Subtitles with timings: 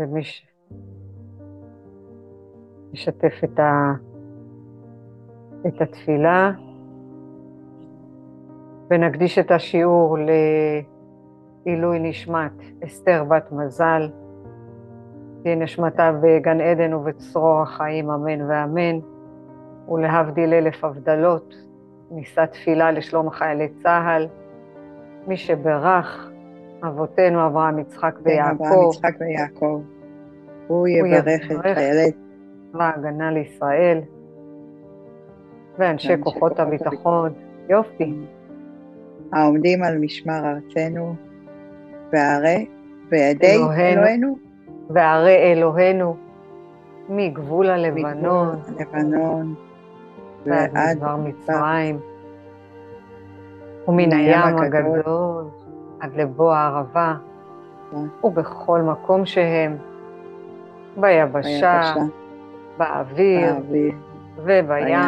[0.00, 0.22] ומי
[2.92, 3.92] שישתף את, ה...
[5.66, 6.50] את התפילה,
[8.90, 10.18] ונקדיש את השיעור
[11.66, 12.52] לעילוי נשמת
[12.84, 14.10] אסתר בת מזל,
[15.42, 18.98] תהיה נשמתה בגן עדן ובצרור החיים, אמן ואמן,
[19.88, 21.54] ולהבדיל אלף הבדלות,
[22.10, 24.28] נישא תפילה לשלום חיילי צה"ל,
[25.26, 26.29] מי שברך
[26.82, 28.64] אבותינו אברהם, יצחק ויעקב.
[28.64, 29.82] אברהם, יצחק ויעקב.
[30.66, 32.12] הוא יברך את חיילי
[32.72, 34.00] צבא ההגנה לישראל
[35.78, 37.32] ואנשי כוחות הביטחון.
[37.68, 38.14] יופי.
[39.32, 41.14] העומדים על משמר ארצנו,
[42.12, 42.66] והרי
[43.08, 44.36] בידי אלוהינו.
[44.90, 46.16] והרי אלוהינו
[47.08, 49.54] מגבול הלבנון, הלבנון
[50.46, 51.98] ועד מדבר מצרים,
[53.88, 55.50] ומן הים הגדול
[56.00, 57.14] עד לבוא הערבה,
[58.24, 59.76] ובכל מקום שהם,
[60.96, 61.94] ביבשה,
[62.78, 63.54] באוויר
[64.36, 64.98] ובים,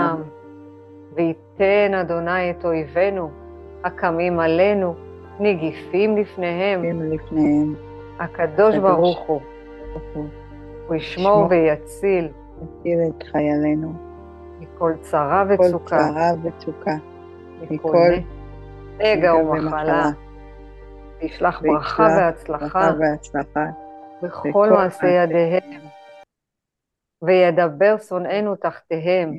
[1.15, 3.31] וייתן אדוני את אויבינו
[3.84, 4.95] הקמים עלינו,
[5.41, 7.03] נגיפים לפניהם.
[7.03, 7.75] לפניהם.
[8.19, 9.41] הקדוש ברוך הוא.
[10.87, 12.29] הוא ישמור ויציל.
[12.62, 13.93] יציל את חיילינו.
[14.61, 15.97] מכל צרה וצוקה.
[15.97, 16.95] מכל צרה וצוקה.
[17.71, 18.09] מכל
[18.99, 20.11] נגע ומחלה.
[21.23, 22.91] וישלח ברכה והצלחה.
[23.01, 23.65] והצלחה.
[24.23, 25.81] בכל מעשי ידיהם.
[27.23, 29.33] וידבר שונאינו תחתיהם.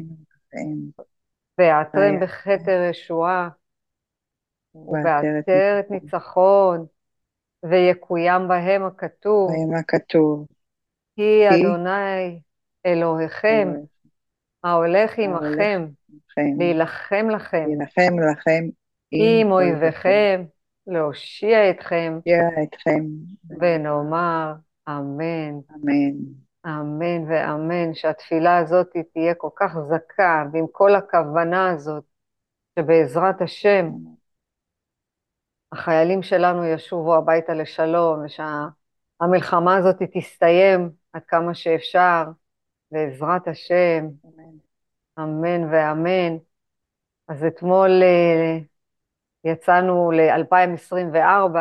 [1.57, 3.49] ויעטרם בכתר ישועה.
[4.75, 6.85] ובעטרת ניצחון,
[7.63, 9.51] ויקוים בהם הכתוב.
[9.51, 10.47] בהם הכתוב.
[11.15, 12.39] כי אדוני
[12.85, 13.73] אלוהיכם,
[14.63, 15.85] ההולך עמכם,
[16.57, 17.65] להילחם לכם.
[17.67, 18.63] להילחם לכם.
[19.11, 20.43] עם אויביכם,
[20.87, 22.19] להושיע אתכם.
[22.63, 23.03] אתכם.
[23.59, 24.53] ונאמר
[24.89, 25.59] אמן.
[25.75, 26.43] אמן.
[26.65, 32.03] אמן ואמן, שהתפילה הזאת תהיה כל כך זכה, ועם כל הכוונה הזאת,
[32.79, 33.89] שבעזרת השם,
[35.71, 42.23] החיילים שלנו ישובו הביתה לשלום, ושהמלחמה הזאת תסתיים עד כמה שאפשר,
[42.91, 44.05] בעזרת השם,
[45.19, 46.37] אמן ואמן.
[47.27, 48.72] אז אתמול uh,
[49.43, 51.57] יצאנו ל-2024,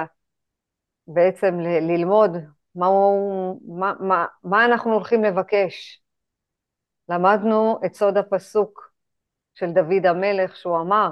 [1.07, 2.31] בעצם ל- ללמוד
[2.75, 2.87] מה,
[3.69, 6.03] מה, מה, מה אנחנו הולכים לבקש.
[7.09, 8.93] למדנו את סוד הפסוק
[9.55, 11.11] של דוד המלך, שהוא אמר,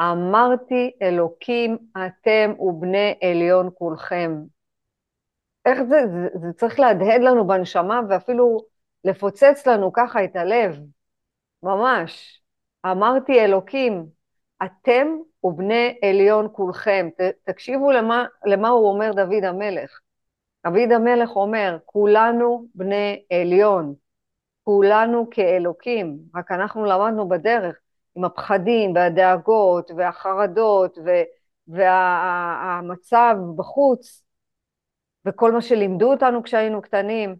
[0.00, 4.42] אמרתי אלוקים אתם ובני עליון כולכם.
[5.66, 8.58] איך זה, זה, זה צריך להדהד לנו בנשמה ואפילו
[9.04, 10.76] לפוצץ לנו ככה את הלב,
[11.62, 12.42] ממש.
[12.86, 14.06] אמרתי אלוקים,
[14.64, 15.06] אתם
[15.44, 17.08] ובני עליון כולכם.
[17.16, 20.00] ת, תקשיבו למה, למה הוא אומר דוד המלך.
[20.66, 23.94] דוד המלך אומר, כולנו בני עליון,
[24.64, 27.76] כולנו כאלוקים, רק אנחנו למדנו בדרך
[28.16, 30.98] עם הפחדים והדאגות והחרדות
[31.68, 34.22] והמצב בחוץ
[35.26, 37.36] וכל מה שלימדו אותנו כשהיינו קטנים,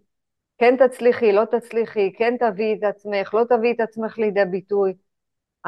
[0.58, 4.94] כן תצליחי, לא תצליחי, כן תביאי את עצמך, לא תביאי את עצמך לידי ביטוי.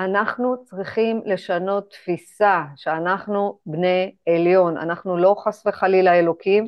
[0.05, 6.67] אנחנו צריכים לשנות תפיסה שאנחנו בני עליון, אנחנו לא חס וחלילה אלוקים,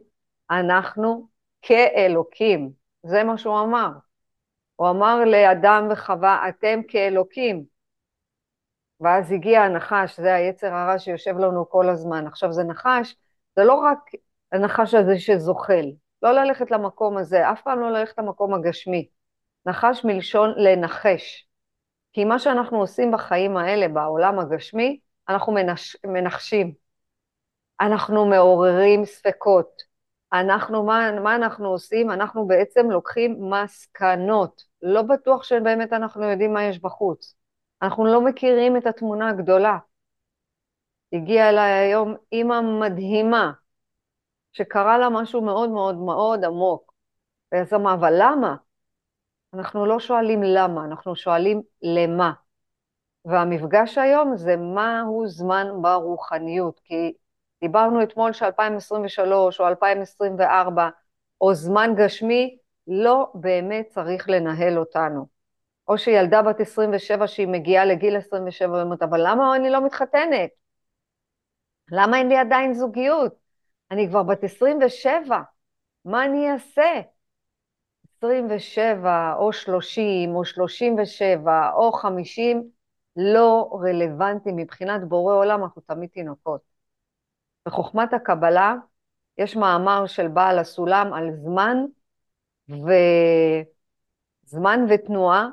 [0.51, 1.29] אנחנו
[1.63, 2.71] כאלוקים,
[3.03, 3.89] זה מה שהוא אמר.
[4.77, 7.65] הוא אמר לאדם וחווה, אתם כאלוקים.
[9.01, 12.27] ואז הגיע הנחש, זה היצר הרע שיושב לנו כל הזמן.
[12.27, 13.17] עכשיו זה נחש,
[13.57, 13.99] זה לא רק
[14.53, 15.85] הנחש הזה שזוחל,
[16.23, 19.09] לא ללכת למקום הזה, אף פעם לא ללכת למקום הגשמי.
[19.67, 21.52] נחש מלשון לנחש.
[22.13, 26.75] כי מה שאנחנו עושים בחיים האלה, בעולם הגשמי, אנחנו מנש, מנחשים.
[27.81, 29.83] אנחנו מעוררים ספקות.
[30.33, 32.11] אנחנו, מה, מה אנחנו עושים?
[32.11, 34.63] אנחנו בעצם לוקחים מסקנות.
[34.83, 37.35] לא בטוח שבאמת אנחנו יודעים מה יש בחוץ.
[37.83, 39.79] אנחנו לא מכירים את התמונה הגדולה.
[41.13, 43.53] הגיעה אליי היום אימא מדהימה,
[44.53, 46.93] שקרה לה משהו מאוד מאוד מאוד עמוק.
[47.53, 48.57] ואז אמרה, אבל למה?
[49.55, 52.33] אנחנו לא שואלים למה, אנחנו שואלים למה.
[53.25, 57.13] והמפגש היום זה מהו זמן ברוחניות, כי
[57.61, 60.89] דיברנו אתמול ש-2023 או 2024
[61.41, 65.27] או זמן גשמי לא באמת צריך לנהל אותנו.
[65.89, 70.51] או שילדה בת 27 שהיא מגיעה לגיל 27 ואומרת, אבל למה אני לא מתחתנת?
[71.93, 73.35] למה אין לי עדיין זוגיות?
[73.91, 75.41] אני כבר בת 27,
[76.05, 77.01] מה אני אעשה?
[78.23, 82.71] 27 או 30 או 37 או 50
[83.17, 86.61] לא רלוונטי מבחינת בורא עולם, אנחנו תמיד תינוקות.
[87.67, 88.75] בחוכמת הקבלה
[89.39, 91.77] יש מאמר של בעל הסולם על זמן
[94.45, 95.49] וזמן ותנועה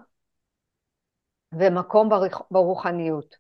[1.52, 2.10] ומקום
[2.52, 3.36] ברוחניות.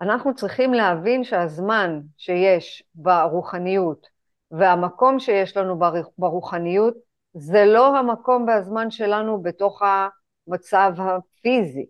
[0.00, 4.06] אנחנו צריכים להבין שהזמן שיש ברוחניות
[4.50, 5.78] והמקום שיש לנו
[6.18, 11.86] ברוחניות זה לא המקום והזמן שלנו בתוך המצב הפיזי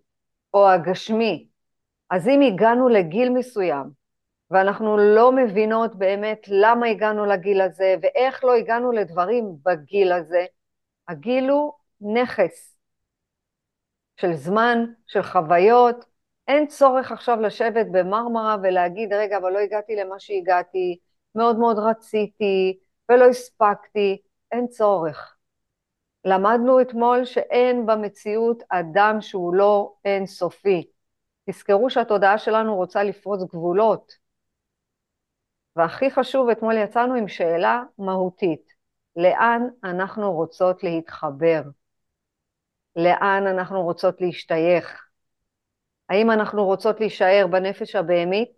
[0.55, 1.49] או הגשמי.
[2.11, 3.91] אז אם הגענו לגיל מסוים
[4.50, 10.44] ואנחנו לא מבינות באמת למה הגענו לגיל הזה ואיך לא הגענו לדברים בגיל הזה,
[11.08, 12.76] הגיל הוא נכס
[14.20, 16.05] של זמן, של חוויות,
[16.49, 20.99] אין צורך עכשיו לשבת במרמרה ולהגיד, רגע, אבל לא הגעתי למה שהגעתי,
[21.35, 22.79] מאוד מאוד רציתי
[23.11, 25.34] ולא הספקתי, אין צורך.
[26.25, 30.91] למדנו אתמול שאין במציאות אדם שהוא לא אינסופי.
[31.50, 34.12] תזכרו שהתודעה שלנו רוצה לפרוץ גבולות.
[35.76, 38.73] והכי חשוב, אתמול יצאנו עם שאלה מהותית,
[39.17, 41.62] לאן אנחנו רוצות להתחבר?
[42.97, 45.06] לאן אנחנו רוצות להשתייך?
[46.09, 48.49] האם אנחנו רוצות להישאר בנפש הבהמית,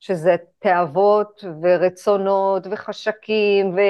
[0.00, 3.80] שזה תאוות ורצונות וחשקים ו,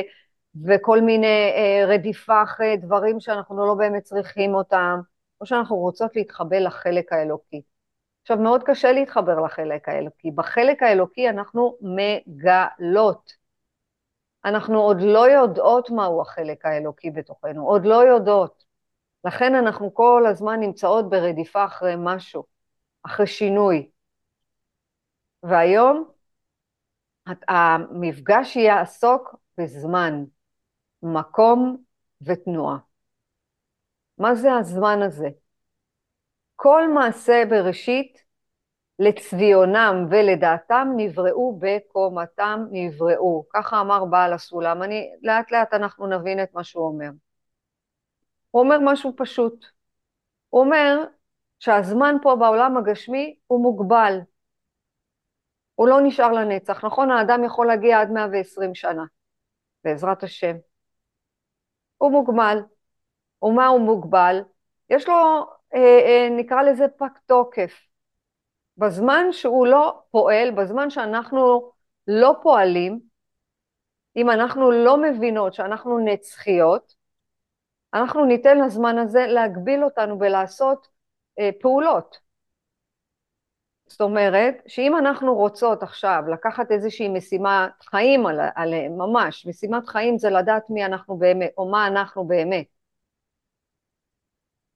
[0.63, 5.01] וכל מיני אה, רדיפה אחרי דברים שאנחנו לא באמת צריכים אותם,
[5.41, 7.63] או שאנחנו רוצות להתחבר לחלק האלוקי.
[8.23, 10.31] עכשיו, מאוד קשה להתחבר לחלק האלוקי.
[10.31, 13.33] בחלק האלוקי אנחנו מגלות.
[14.45, 18.65] אנחנו עוד לא יודעות מהו החלק האלוקי בתוכנו, עוד לא יודעות.
[19.25, 22.45] לכן אנחנו כל הזמן נמצאות ברדיפה אחרי משהו.
[23.03, 23.91] אחרי שינוי.
[25.43, 26.05] והיום
[27.49, 30.25] המפגש יעסוק בזמן,
[31.05, 31.77] מקום
[32.23, 32.79] ותנועה.
[34.19, 35.29] מה זה הזמן הזה?
[36.57, 38.25] כל מעשה בראשית
[38.99, 43.45] לצביונם ולדעתם נבראו בקומתם נבראו.
[43.53, 44.83] ככה אמר בעל הסולם.
[44.83, 47.11] אני, לאט לאט אנחנו נבין את מה שהוא אומר.
[48.51, 49.67] הוא אומר משהו פשוט.
[50.49, 51.05] הוא אומר
[51.59, 54.19] שהזמן פה בעולם הגשמי הוא מוגבל.
[55.75, 56.85] הוא לא נשאר לנצח.
[56.85, 59.05] נכון, האדם יכול להגיע עד 120 שנה,
[59.85, 60.57] בעזרת השם.
[62.05, 62.59] הוא מוגבל.
[63.43, 64.43] ומה הוא מוגבל?
[64.91, 65.15] יש לו,
[65.75, 67.73] אה, אה, נקרא לזה פג תוקף.
[68.77, 71.71] בזמן שהוא לא פועל, בזמן שאנחנו
[72.07, 73.01] לא פועלים,
[74.17, 76.95] אם אנחנו לא מבינות שאנחנו נצחיות,
[77.95, 80.89] אנחנו ניתן לזמן הזה להגביל אותנו ולעשות
[81.39, 82.24] אה, פעולות.
[83.95, 90.31] זאת אומרת, שאם אנחנו רוצות עכשיו לקחת איזושהי משימת חיים עליהם, ממש, משימת חיים זה
[90.31, 92.67] לדעת מי אנחנו באמת, או מה אנחנו באמת.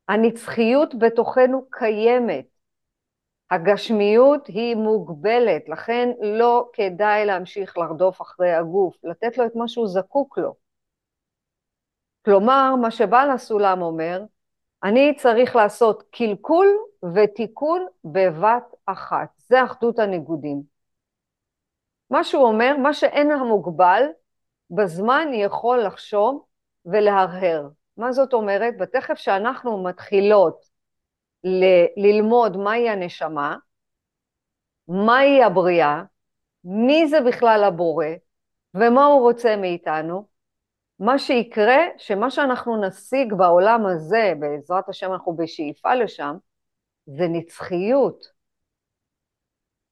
[0.09, 2.47] הנצחיות בתוכנו קיימת.
[3.51, 9.89] הגשמיות היא מוגבלת, לכן לא כדאי להמשיך לרדוף אחרי הגוף, לתת לו את מה שהוא
[9.89, 10.55] זקוק לו.
[12.25, 14.23] כלומר, מה שבעל הסולם אומר,
[14.85, 16.67] אני צריך לעשות קלקול
[17.15, 19.29] ותיקון בבת אחת.
[19.39, 20.63] זה אחדות הניגודים.
[22.11, 24.03] מה שהוא אומר, מה שאין המוגבל,
[24.71, 26.45] בזמן יכול לחשוב
[26.87, 27.69] ולהרהר.
[27.97, 28.79] מה זאת אומרת?
[28.79, 30.65] בתכף שאנחנו מתחילות
[31.45, 33.57] ל- ללמוד מהי הנשמה,
[34.89, 36.03] מהי הבריאה,
[36.65, 38.07] מי זה בכלל הבורא,
[38.75, 40.27] ומה הוא רוצה מאיתנו,
[41.01, 46.37] מה שיקרה, שמה שאנחנו נשיג בעולם הזה, בעזרת השם אנחנו בשאיפה לשם,
[47.17, 48.25] זה נצחיות.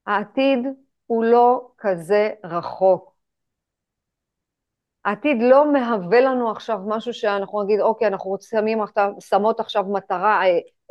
[0.07, 0.59] העתיד
[1.07, 3.17] הוא לא כזה רחוק.
[5.05, 8.79] העתיד לא מהווה לנו עכשיו משהו שאנחנו נגיד, אוקיי, אנחנו שמים,
[9.21, 10.43] שמות עכשיו מטרה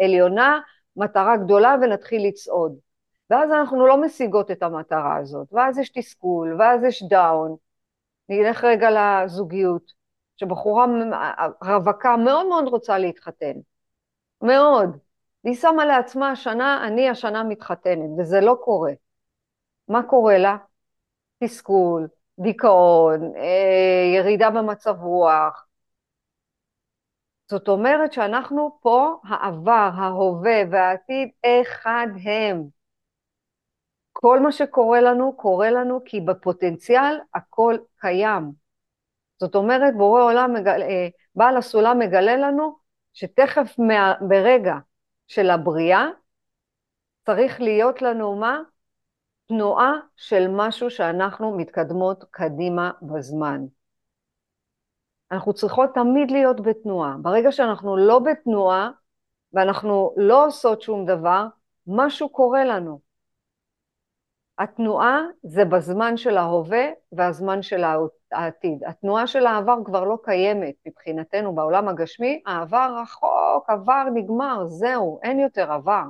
[0.01, 0.59] עליונה,
[0.95, 2.75] מטרה גדולה, ונתחיל לצעוד.
[3.29, 7.55] ואז אנחנו לא משיגות את המטרה הזאת, ואז יש תסכול, ואז יש דאון.
[8.29, 10.05] נלך רגע לזוגיות.
[10.37, 10.85] שבחורה
[11.63, 13.53] רווקה מאוד מאוד רוצה להתחתן,
[14.41, 14.97] מאוד.
[15.45, 18.93] והיא שמה לעצמה השנה, אני השנה מתחתנת, וזה לא קורה.
[19.87, 20.57] מה קורה לה?
[21.43, 22.07] תסכול,
[22.39, 25.65] דיכאון, אה, ירידה במצב רוח.
[27.51, 31.29] זאת אומרת שאנחנו פה, העבר, ההווה והעתיד,
[31.61, 32.63] אחד הם.
[34.11, 38.51] כל מה שקורה לנו, קורה לנו כי בפוטנציאל הכל קיים.
[39.39, 42.77] זאת אומרת, בורא עולם, מגל, אה, בעל הסולם מגלה לנו
[43.13, 44.75] שתכף מה, ברגע
[45.27, 46.05] של הבריאה
[47.25, 48.59] צריך להיות לנו מה?
[49.47, 53.65] תנועה של משהו שאנחנו מתקדמות קדימה בזמן.
[55.31, 57.15] אנחנו צריכות תמיד להיות בתנועה.
[57.21, 58.89] ברגע שאנחנו לא בתנועה
[59.53, 61.45] ואנחנו לא עושות שום דבר,
[61.87, 62.99] משהו קורה לנו.
[64.59, 67.83] התנועה זה בזמן של ההווה והזמן של
[68.35, 68.83] העתיד.
[68.83, 75.39] התנועה של העבר כבר לא קיימת מבחינתנו בעולם הגשמי, העבר רחוק, עבר נגמר, זהו, אין
[75.39, 76.03] יותר עבר.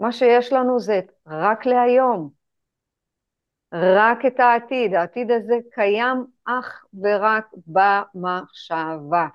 [0.00, 2.30] מה שיש לנו זה רק להיום,
[3.74, 4.94] רק את העתיד.
[4.94, 9.26] העתיד הזה קיים אך ורק במחשבה.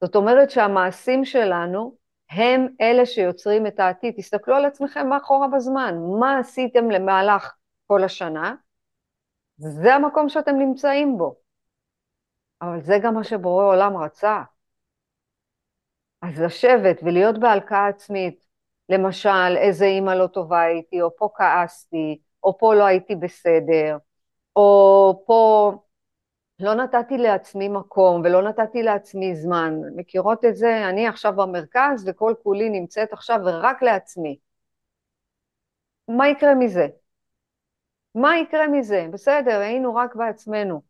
[0.00, 1.96] זאת אומרת שהמעשים שלנו
[2.30, 4.14] הם אלה שיוצרים את העתיד.
[4.16, 7.54] תסתכלו על עצמכם מאחורה בזמן, מה עשיתם למהלך
[7.86, 8.54] כל השנה?
[9.58, 11.36] זה המקום שאתם נמצאים בו.
[12.62, 14.42] אבל זה גם מה שבורא עולם רצה.
[16.22, 18.46] אז לשבת ולהיות בהלקאה עצמית,
[18.88, 23.98] למשל, איזה אימא לא טובה הייתי, או פה כעסתי, או פה לא הייתי בסדר,
[24.56, 25.72] או פה
[26.60, 29.74] לא נתתי לעצמי מקום ולא נתתי לעצמי זמן.
[29.96, 30.88] מכירות את זה?
[30.88, 34.38] אני עכשיו במרכז וכל כולי נמצאת עכשיו ורק לעצמי.
[36.08, 36.86] מה יקרה מזה?
[38.14, 39.06] מה יקרה מזה?
[39.12, 40.82] בסדר, היינו רק בעצמנו.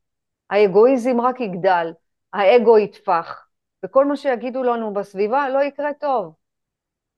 [0.50, 1.92] האגואיזם רק יגדל,
[2.32, 3.46] האגו יטפח,
[3.84, 6.34] וכל מה שיגידו לנו בסביבה לא יקרה טוב.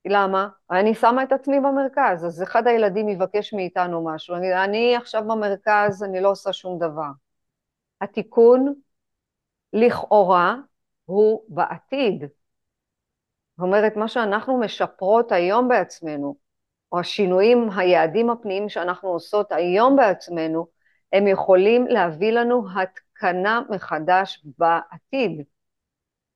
[0.06, 0.48] למה?
[0.70, 6.02] אני שמה את עצמי במרכז, אז אחד הילדים יבקש מאיתנו משהו, אני, אני עכשיו במרכז,
[6.02, 7.10] אני לא עושה שום דבר.
[8.00, 8.74] התיקון
[9.72, 10.56] לכאורה
[11.04, 12.20] הוא בעתיד.
[12.20, 16.36] זאת אומרת, מה שאנחנו משפרות היום בעצמנו,
[16.94, 20.66] או השינויים, היעדים הפנימיים שאנחנו עושות היום בעצמנו,
[21.12, 25.42] הם יכולים להביא לנו התקנה מחדש בעתיד.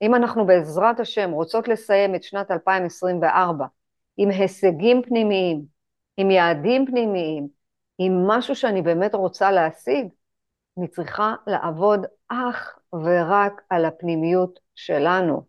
[0.03, 3.67] אם אנחנו בעזרת השם רוצות לסיים את שנת 2024
[4.17, 5.65] עם הישגים פנימיים,
[6.17, 7.49] עם יעדים פנימיים,
[7.99, 10.09] עם משהו שאני באמת רוצה להשיג,
[10.79, 15.43] אני צריכה לעבוד אך ורק על הפנימיות שלנו.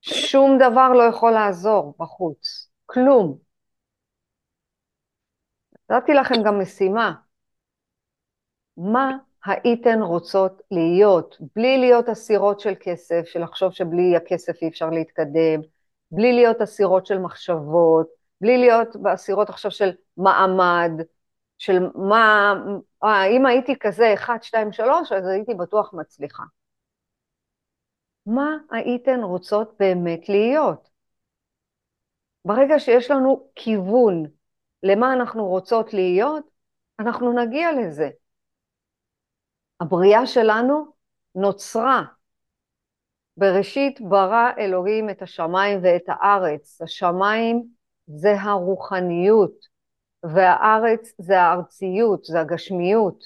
[0.00, 3.51] שום דבר לא יכול לעזור בחוץ, כלום.
[5.92, 7.14] נתתי לכם גם משימה.
[8.76, 14.90] מה הייתן רוצות להיות, בלי להיות אסירות של כסף, של לחשוב שבלי הכסף אי אפשר
[14.90, 15.60] להתקדם,
[16.10, 18.06] בלי להיות אסירות של מחשבות,
[18.40, 20.90] בלי להיות אסירות עכשיו של מעמד,
[21.58, 22.54] של מה,
[23.04, 26.42] אה, אם הייתי כזה 1, 2, 3, אז הייתי בטוח מצליחה.
[28.26, 30.88] מה הייתן רוצות באמת להיות?
[32.44, 34.26] ברגע שיש לנו כיוון
[34.82, 36.44] למה אנחנו רוצות להיות,
[36.98, 38.08] אנחנו נגיע לזה.
[39.80, 40.92] הבריאה שלנו
[41.34, 42.02] נוצרה.
[43.36, 46.82] בראשית ברא אלוהים את השמיים ואת הארץ.
[46.82, 47.64] השמיים
[48.06, 49.66] זה הרוחניות,
[50.22, 53.24] והארץ זה הארציות, זה הגשמיות.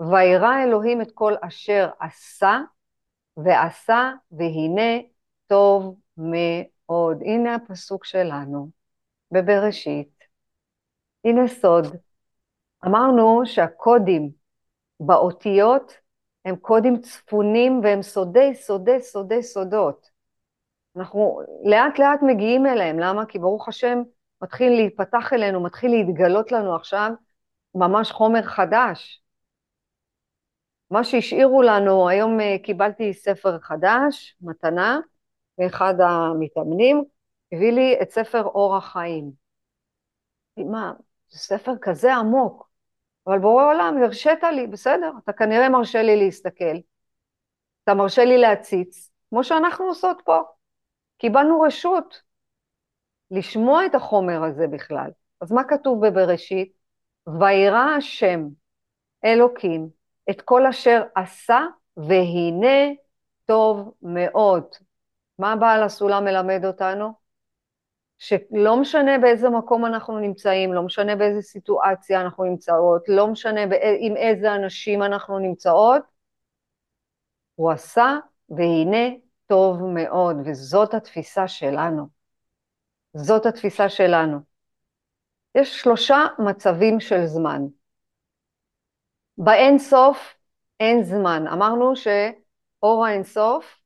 [0.00, 2.60] וירא אלוהים את כל אשר עשה,
[3.36, 5.02] ועשה, והנה
[5.46, 7.22] טוב מאוד.
[7.22, 8.70] הנה הפסוק שלנו,
[9.32, 10.17] בבראשית.
[11.24, 11.86] הנה סוד.
[12.86, 14.30] אמרנו שהקודים
[15.00, 15.92] באותיות
[16.44, 20.10] הם קודים צפונים והם סודי סודי סודי סודות.
[20.96, 23.26] אנחנו לאט לאט מגיעים אליהם, למה?
[23.26, 24.02] כי ברוך השם
[24.42, 27.10] מתחיל להיפתח אלינו, מתחיל להתגלות לנו עכשיו
[27.74, 29.22] ממש חומר חדש.
[30.90, 35.00] מה שהשאירו לנו, היום אה, קיבלתי ספר חדש, מתנה,
[35.58, 37.04] מאחד המתאמנים,
[37.52, 39.30] הביא לי את ספר אור החיים.
[40.56, 40.92] מה,
[41.30, 42.68] זה ספר כזה עמוק.
[43.26, 46.76] אבל בורא עולם, הרשית לי, בסדר, אתה כנראה מרשה לי להסתכל,
[47.84, 50.40] אתה מרשה לי להציץ, כמו שאנחנו עושות פה.
[51.18, 52.22] קיבלנו רשות
[53.30, 55.10] לשמוע את החומר הזה בכלל.
[55.40, 56.72] אז מה כתוב בבראשית?
[57.40, 58.40] וירא השם
[59.24, 59.88] אלוקים
[60.30, 61.60] את כל אשר עשה,
[61.96, 62.94] והנה
[63.46, 64.64] טוב מאוד.
[65.38, 67.12] מה בעל הסולם מלמד אותנו?
[68.18, 73.60] שלא משנה באיזה מקום אנחנו נמצאים, לא משנה באיזה סיטואציה אנחנו נמצאות, לא משנה
[74.00, 76.02] עם איזה אנשים אנחנו נמצאות,
[77.54, 78.16] הוא עשה
[78.50, 79.08] והנה
[79.46, 82.08] טוב מאוד, וזאת התפיסה שלנו.
[83.14, 84.38] זאת התפיסה שלנו.
[85.54, 87.62] יש שלושה מצבים של זמן.
[89.38, 90.38] באין סוף
[90.80, 91.46] אין זמן.
[91.52, 93.80] אמרנו שאור האין סוף,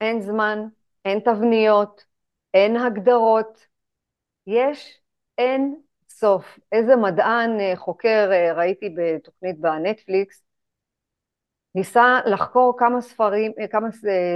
[0.00, 0.58] אין זמן,
[1.04, 2.04] אין תבניות,
[2.54, 3.66] אין הגדרות,
[4.46, 5.00] יש
[5.38, 6.58] אין סוף.
[6.72, 10.42] איזה מדען, אה, חוקר, אה, ראיתי בתוכנית בנטפליקס,
[11.74, 13.88] ניסה לחקור כמה ספרים, אה, כמה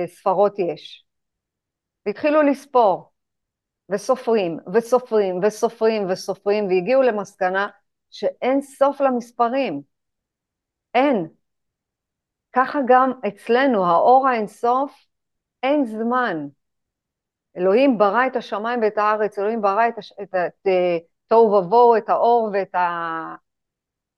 [0.07, 1.05] ספרות יש.
[2.07, 3.13] והתחילו לספור,
[3.91, 7.69] וסופרים, וסופרים, וסופרים, וסופרים, והגיעu למסקנה
[8.11, 9.83] שאין סוף למספרים.
[10.95, 11.29] אין.
[12.53, 14.93] ככה גם אצלנו, האור האינסוף,
[15.63, 16.49] אין זמן.
[17.59, 20.13] אלוהים ברא את השמיים ואת הארץ, אלוהים ברא את, הש...
[20.23, 20.67] את, את,
[21.27, 22.75] תוהו ובוהו, את האור ואת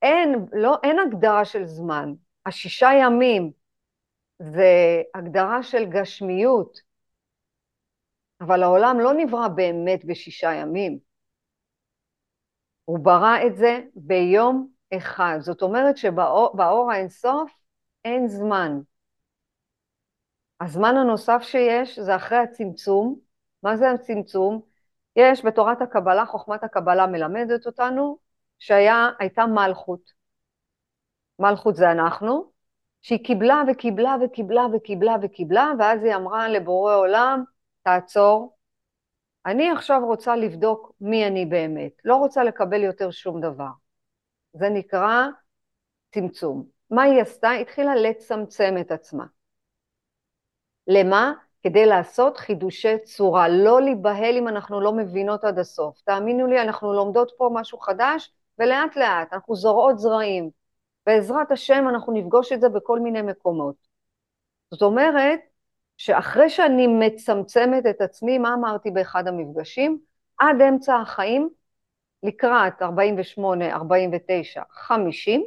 [0.03, 2.13] אין, לא, אין הגדרה של זמן.
[2.47, 3.53] השישה ימים
[4.39, 6.81] זה הגדרה של גשמיות,
[8.41, 10.99] אבל העולם לא נברא באמת בשישה ימים.
[12.85, 15.37] הוא ברא את זה ביום אחד.
[15.41, 17.53] זאת אומרת שבאור האינסוף
[18.05, 18.81] אין זמן.
[20.61, 23.30] הזמן הנוסף שיש זה אחרי הצמצום.
[23.62, 24.61] מה זה הצמצום?
[25.17, 28.19] יש בתורת הקבלה, חוכמת הקבלה מלמדת אותנו
[28.59, 30.12] שהייתה מלכות.
[31.38, 32.50] מלכות זה אנחנו,
[33.02, 37.45] שהיא קיבלה וקיבלה וקיבלה וקיבלה וקיבלה, ואז היא אמרה לבורא עולם,
[37.83, 38.57] תעצור,
[39.47, 43.71] אני עכשיו רוצה לבדוק מי אני באמת, לא רוצה לקבל יותר שום דבר.
[44.52, 45.26] זה נקרא
[46.14, 46.64] צמצום.
[46.90, 47.50] מה היא עשתה?
[47.50, 49.26] התחילה לצמצם את עצמה.
[50.87, 51.33] למה?
[51.62, 56.00] כדי לעשות חידושי צורה, לא להיבהל אם אנחנו לא מבינות עד הסוף.
[56.00, 60.50] תאמינו לי, אנחנו לומדות פה משהו חדש, ולאט לאט אנחנו זורעות זרעים.
[61.07, 63.75] בעזרת השם אנחנו נפגוש את זה בכל מיני מקומות.
[64.71, 65.40] זאת אומרת,
[65.97, 69.99] שאחרי שאני מצמצמת את עצמי, מה אמרתי באחד המפגשים?
[70.38, 71.49] עד אמצע החיים,
[72.23, 75.45] לקראת 48, 49, 50,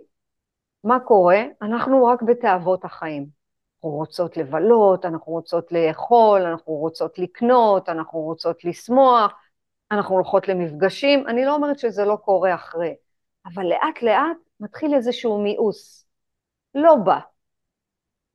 [0.84, 1.44] מה קורה?
[1.62, 3.43] אנחנו רק בתאוות החיים.
[3.84, 9.34] אנחנו רוצות לבלות, אנחנו רוצות לאכול, אנחנו רוצות לקנות, אנחנו רוצות לשמוח,
[9.92, 11.28] אנחנו הולכות למפגשים.
[11.28, 12.96] אני לא אומרת שזה לא קורה אחרי,
[13.46, 16.06] אבל לאט לאט מתחיל איזשהו מיאוס.
[16.76, 17.20] לא בא.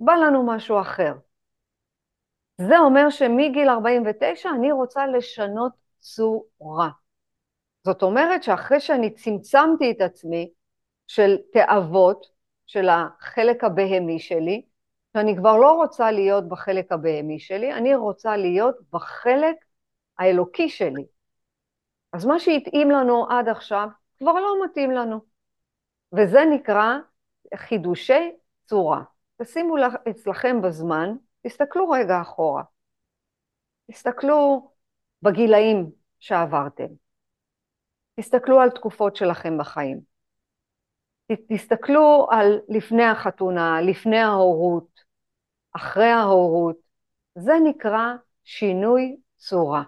[0.01, 1.13] בא לנו משהו אחר.
[2.61, 6.89] זה אומר שמגיל 49 אני רוצה לשנות צורה.
[7.85, 10.51] זאת אומרת שאחרי שאני צמצמתי את עצמי
[11.07, 12.27] של תאוות,
[12.67, 14.63] של החלק הבהמי שלי,
[15.17, 19.57] שאני כבר לא רוצה להיות בחלק הבהמי שלי, אני רוצה להיות בחלק
[20.19, 21.07] האלוקי שלי.
[22.13, 23.89] אז מה שהתאים לנו עד עכשיו
[24.19, 25.21] כבר לא מתאים לנו.
[26.13, 26.99] וזה נקרא
[27.55, 28.33] חידושי
[28.67, 29.03] צורה.
[29.43, 29.75] תשימו
[30.11, 32.63] אצלכם בזמן, תסתכלו רגע אחורה.
[33.91, 34.71] תסתכלו
[35.23, 36.89] בגילאים שעברתם.
[38.21, 40.18] תסתכלו על תקופות שלכם בחיים.
[41.33, 45.01] תסתכלו על לפני החתונה, לפני ההורות,
[45.73, 46.77] אחרי ההורות.
[47.35, 48.15] זה נקרא
[48.45, 49.83] שינוי צורה.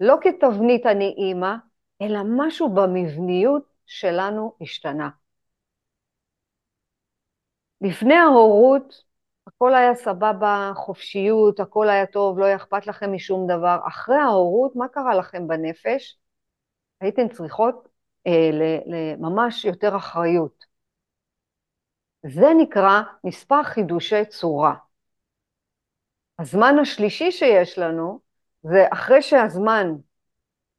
[0.00, 1.54] לא כתבנית אני אימא,
[2.02, 5.08] אלא משהו במבניות שלנו השתנה.
[7.80, 9.04] לפני ההורות
[9.46, 13.78] הכל היה סבבה, חופשיות, הכל היה טוב, לא היה אכפת לכם משום דבר.
[13.88, 16.18] אחרי ההורות, מה קרה לכם בנפש?
[17.00, 17.88] הייתן צריכות
[18.86, 20.64] לממש יותר אחריות.
[22.26, 24.74] זה נקרא מספר חידושי צורה.
[26.38, 28.20] הזמן השלישי שיש לנו
[28.62, 29.86] זה אחרי שהזמן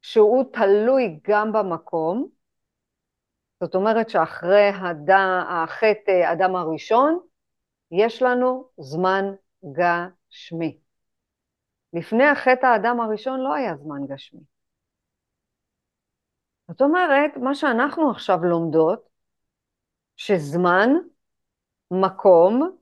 [0.02, 2.28] שהוא תלוי גם במקום,
[3.60, 4.70] זאת אומרת שאחרי
[5.48, 7.18] החטא אדם הראשון,
[7.90, 9.24] יש לנו זמן
[9.72, 10.78] גשמי.
[11.92, 14.57] לפני החטא האדם הראשון לא היה זמן גשמי.
[16.68, 19.08] זאת אומרת, מה שאנחנו עכשיו לומדות,
[20.16, 20.90] שזמן,
[21.90, 22.76] מקום,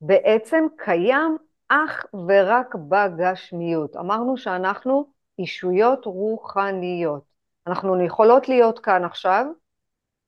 [0.00, 1.36] בעצם קיים
[1.68, 3.96] אך ורק בגשמיות.
[3.96, 7.24] אמרנו שאנחנו אישויות רוחניות.
[7.66, 9.46] אנחנו יכולות להיות כאן עכשיו,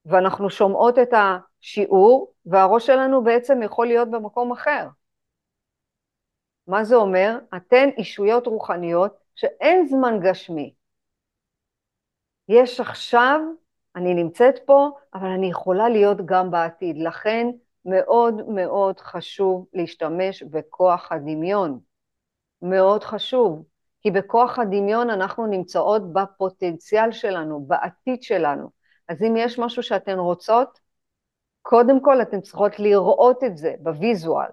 [0.06, 4.88] ואנחנו שומעות את השיעור, והראש שלנו בעצם יכול להיות במקום אחר.
[6.66, 7.38] מה זה אומר?
[7.56, 10.74] אתן אישויות רוחניות שאין זמן גשמי.
[12.48, 13.40] יש עכשיו,
[13.96, 16.96] אני נמצאת פה, אבל אני יכולה להיות גם בעתיד.
[16.98, 17.46] לכן
[17.85, 21.78] מאוד מאוד חשוב להשתמש בכוח הדמיון.
[22.62, 23.64] מאוד חשוב,
[24.00, 28.70] כי בכוח הדמיון אנחנו נמצאות בפוטנציאל שלנו, בעתיד שלנו.
[29.09, 30.80] אז אם יש משהו שאתן רוצות,
[31.62, 34.48] קודם כל אתן צריכות לראות את זה בוויזואל.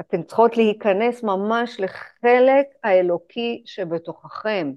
[0.00, 4.72] אתן צריכות להיכנס ממש לחלק האלוקי שבתוככם.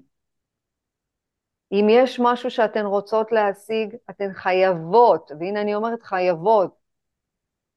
[1.72, 6.78] אם יש משהו שאתן רוצות להשיג, אתן חייבות, והנה אני אומרת חייבות,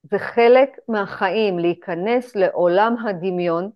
[0.04, 3.72] זה חלק מהחיים, להיכנס לעולם הדמיון,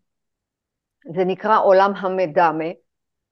[1.16, 2.66] זה נקרא עולם המדמה,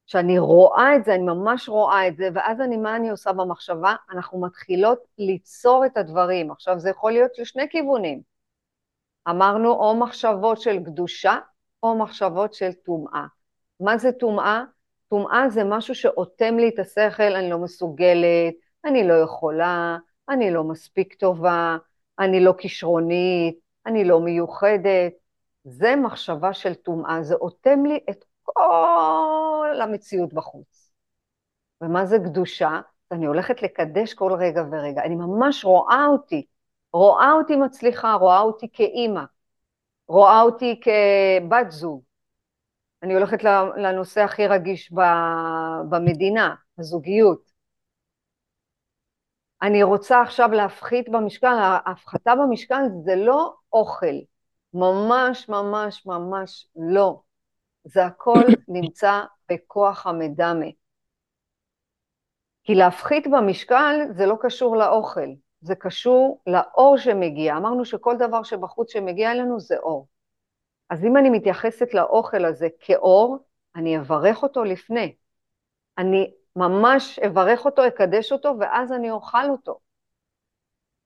[0.06, 3.96] שאני רואה את זה, אני ממש רואה את זה, ואז אני, מה אני עושה במחשבה?
[4.12, 6.52] אנחנו מתחילות ליצור את הדברים.
[6.52, 8.22] עכשיו, זה יכול להיות לשני כיוונים.
[9.30, 11.38] אמרנו או מחשבות של קדושה,
[11.84, 13.26] או מחשבות של טומאה.
[13.80, 14.64] מה זה טומאה?
[15.14, 18.54] טומאה זה משהו שאוטם לי את השכל, אני לא מסוגלת,
[18.86, 19.98] אני לא יכולה,
[20.30, 21.78] אני לא מספיק טובה,
[22.20, 25.14] אני לא כישרונית, אני לא מיוחדת.
[25.64, 30.92] זה מחשבה של טומאה, זה אוטם לי את כל המציאות בחוץ.
[31.82, 32.80] ומה זה קדושה?
[33.12, 35.04] אני הולכת לקדש כל רגע ורגע.
[35.04, 36.46] אני ממש רואה אותי,
[36.94, 39.24] רואה אותי מצליחה, רואה אותי כאימא,
[40.08, 42.02] רואה אותי כבת זוג.
[43.04, 43.44] אני הולכת
[43.78, 44.92] לנושא הכי רגיש
[45.90, 47.52] במדינה, הזוגיות.
[49.62, 54.16] אני רוצה עכשיו להפחית במשקל, ההפחתה במשקל זה לא אוכל,
[54.74, 57.22] ממש ממש ממש לא.
[57.84, 60.66] זה הכל נמצא בכוח המדמה.
[62.64, 65.30] כי להפחית במשקל זה לא קשור לאוכל,
[65.62, 67.58] זה קשור לאור שמגיע.
[67.58, 70.08] אמרנו שכל דבר שבחוץ שמגיע אלינו זה אור.
[70.94, 73.38] אז אם אני מתייחסת לאוכל הזה כאור,
[73.76, 75.16] אני אברך אותו לפני.
[75.98, 79.80] אני ממש אברך אותו, אקדש אותו, ואז אני אוכל אותו.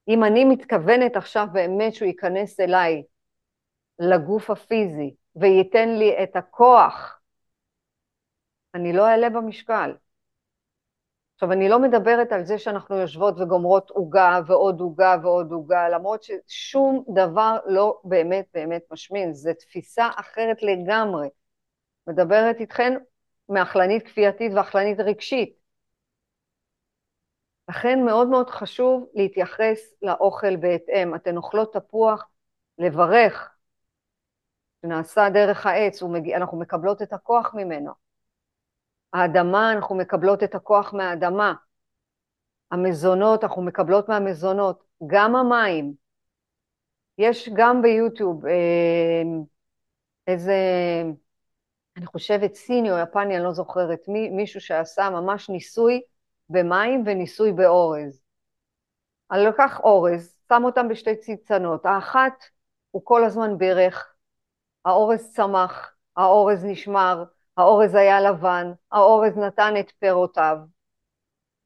[0.08, 3.04] אם אני מתכוונת עכשיו באמת שהוא ייכנס אליי,
[4.00, 7.20] לגוף הפיזי, וייתן לי את הכוח,
[8.74, 9.96] אני לא אעלה במשקל.
[11.38, 16.24] עכשיו, אני לא מדברת על זה שאנחנו יושבות וגומרות עוגה ועוד עוגה ועוד עוגה, למרות
[16.24, 21.28] ששום דבר לא באמת באמת משמין, זו תפיסה אחרת לגמרי.
[22.08, 22.94] מדברת איתכן
[23.50, 25.58] מאכלנית כפייתית ואכלנית רגשית.
[27.70, 31.16] לכן מאוד מאוד חשוב להתייחס לאוכל בהתאם.
[31.16, 32.28] אתן אוכלות תפוח,
[32.78, 33.56] לברך,
[34.82, 38.07] שנעשה דרך העץ, מגיע, אנחנו מקבלות את הכוח ממנו.
[39.14, 41.54] האדמה, אנחנו מקבלות את הכוח מהאדמה.
[42.72, 44.84] המזונות, אנחנו מקבלות מהמזונות.
[45.08, 45.94] גם המים.
[47.18, 49.24] יש גם ביוטיוב אה,
[50.28, 50.54] איזה,
[51.98, 56.02] אני חושבת סיני או יפני, אני לא זוכרת מי, מישהו שעשה ממש ניסוי
[56.50, 58.22] במים וניסוי באורז.
[59.32, 61.86] אני לוקח אורז, שם אותם בשתי צנצנות.
[61.86, 62.44] האחת,
[62.92, 64.14] הוא כל הזמן ברך,
[64.86, 67.24] האורז צמח, האורז נשמר,
[67.58, 70.58] האורז היה לבן, האורז נתן את פירותיו.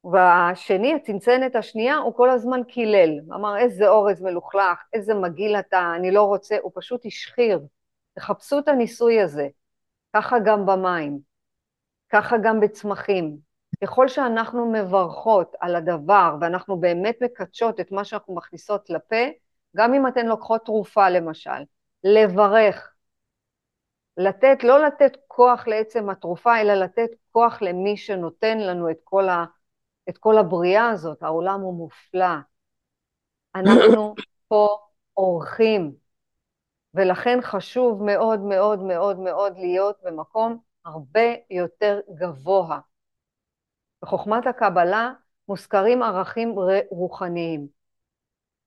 [0.04, 3.20] והשני, הצנצנת השנייה, הוא כל הזמן קילל.
[3.34, 7.60] אמר, איזה אורז מלוכלך, איזה מגעיל אתה, אני לא רוצה, הוא פשוט השחיר.
[8.14, 9.48] תחפשו את הניסוי הזה.
[10.16, 11.18] ככה גם במים,
[12.08, 13.36] ככה גם בצמחים.
[13.82, 19.16] ככל שאנחנו מברכות על הדבר ואנחנו באמת מקדשות את מה שאנחנו מכניסות לפה,
[19.76, 21.62] גם אם אתן לוקחות תרופה למשל,
[22.04, 22.91] לברך,
[24.16, 29.44] לתת, לא לתת כוח לעצם התרופה, אלא לתת כוח למי שנותן לנו את כל, ה,
[30.08, 31.22] את כל הבריאה הזאת.
[31.22, 32.34] העולם הוא מופלא.
[33.54, 34.14] אנחנו
[34.48, 34.78] פה
[35.16, 35.94] אורחים,
[36.94, 42.78] ולכן חשוב מאוד מאוד מאוד מאוד להיות במקום הרבה יותר גבוה.
[44.02, 45.12] בחוכמת הקבלה
[45.48, 46.54] מוזכרים ערכים
[46.90, 47.66] רוחניים.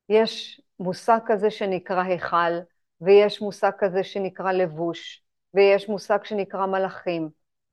[0.09, 2.59] יש מושג כזה שנקרא היכל,
[3.01, 5.24] ויש מושג כזה שנקרא לבוש,
[5.55, 7.29] ויש מושג שנקרא מלאכים,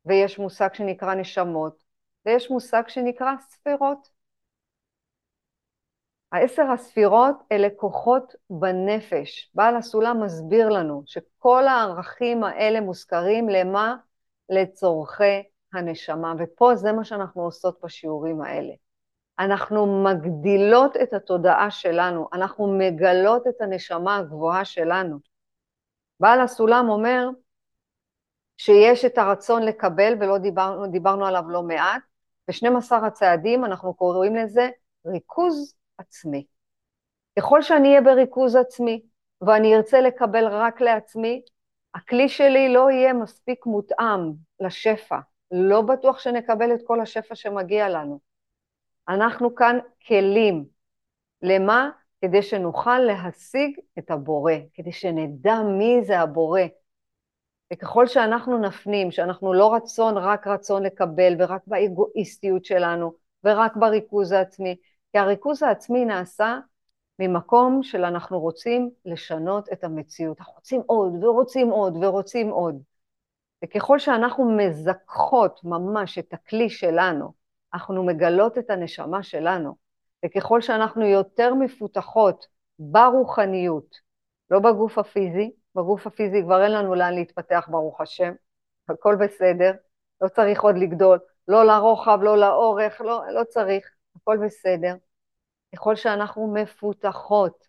[0.06, 1.84] ויש מושג שנקרא נשמות,
[2.26, 4.08] ויש מושג שנקרא ספירות.
[6.32, 9.50] העשר הספירות אלה כוחות בנפש.
[9.54, 13.96] בעל הסולם מסביר לנו שכל הערכים האלה מוזכרים למה?
[14.48, 15.42] לצורכי
[15.72, 18.72] הנשמה, ופה זה מה שאנחנו עושות בשיעורים האלה.
[19.38, 25.18] אנחנו מגדילות את התודעה שלנו, אנחנו מגלות את הנשמה הגבוהה שלנו.
[26.20, 27.28] בעל הסולם אומר,
[28.56, 32.02] שיש את הרצון לקבל, ולא דיברנו, דיברנו עליו לא מעט,
[32.48, 34.68] ב-12 הצעדים אנחנו קוראים לזה
[35.06, 36.44] ריכוז עצמי.
[37.38, 39.02] ככל שאני אהיה בריכוז עצמי,
[39.40, 41.42] ואני ארצה לקבל רק לעצמי,
[41.94, 45.18] הכלי שלי לא יהיה מספיק מותאם לשפע.
[45.50, 48.20] לא בטוח שנקבל את כל השפע שמגיע לנו.
[49.08, 50.64] אנחנו כאן כלים.
[51.42, 51.90] למה?
[52.20, 56.60] כדי שנוכל להשיג את הבורא, כדי שנדע מי זה הבורא,
[57.72, 63.12] וככל שאנחנו נפנים שאנחנו לא רצון, רק רצון לקבל, ורק באגואיסטיות שלנו,
[63.44, 64.76] ורק בריכוז העצמי,
[65.12, 66.58] כי הריכוז העצמי נעשה
[67.18, 70.38] ממקום של אנחנו רוצים לשנות את המציאות.
[70.38, 72.82] אנחנו רוצים עוד, ורוצים עוד, ורוצים עוד.
[73.64, 77.32] וככל שאנחנו מזכחות ממש את הכלי שלנו,
[77.74, 79.76] אנחנו מגלות את הנשמה שלנו,
[80.24, 82.46] וככל שאנחנו יותר מפותחות
[82.78, 83.96] ברוחניות,
[84.50, 88.32] לא בגוף הפיזי, בגוף הפיזי כבר אין לנו לאן להתפתח, ברוך השם,
[88.88, 89.72] הכל בסדר,
[90.20, 94.94] לא צריך עוד לגדול, לא לרוחב, לא לאורך, לא, לא צריך, הכל בסדר.
[95.74, 97.68] ככל שאנחנו מפותחות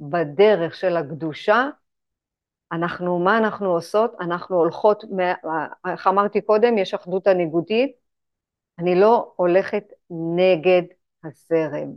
[0.00, 1.68] בדרך של הקדושה,
[2.72, 4.14] אנחנו, מה אנחנו עושות?
[4.20, 5.04] אנחנו הולכות,
[5.92, 7.96] איך אמרתי קודם, יש אחדות הניגודית,
[8.78, 10.82] אני לא הולכת נגד
[11.24, 11.92] הזרם.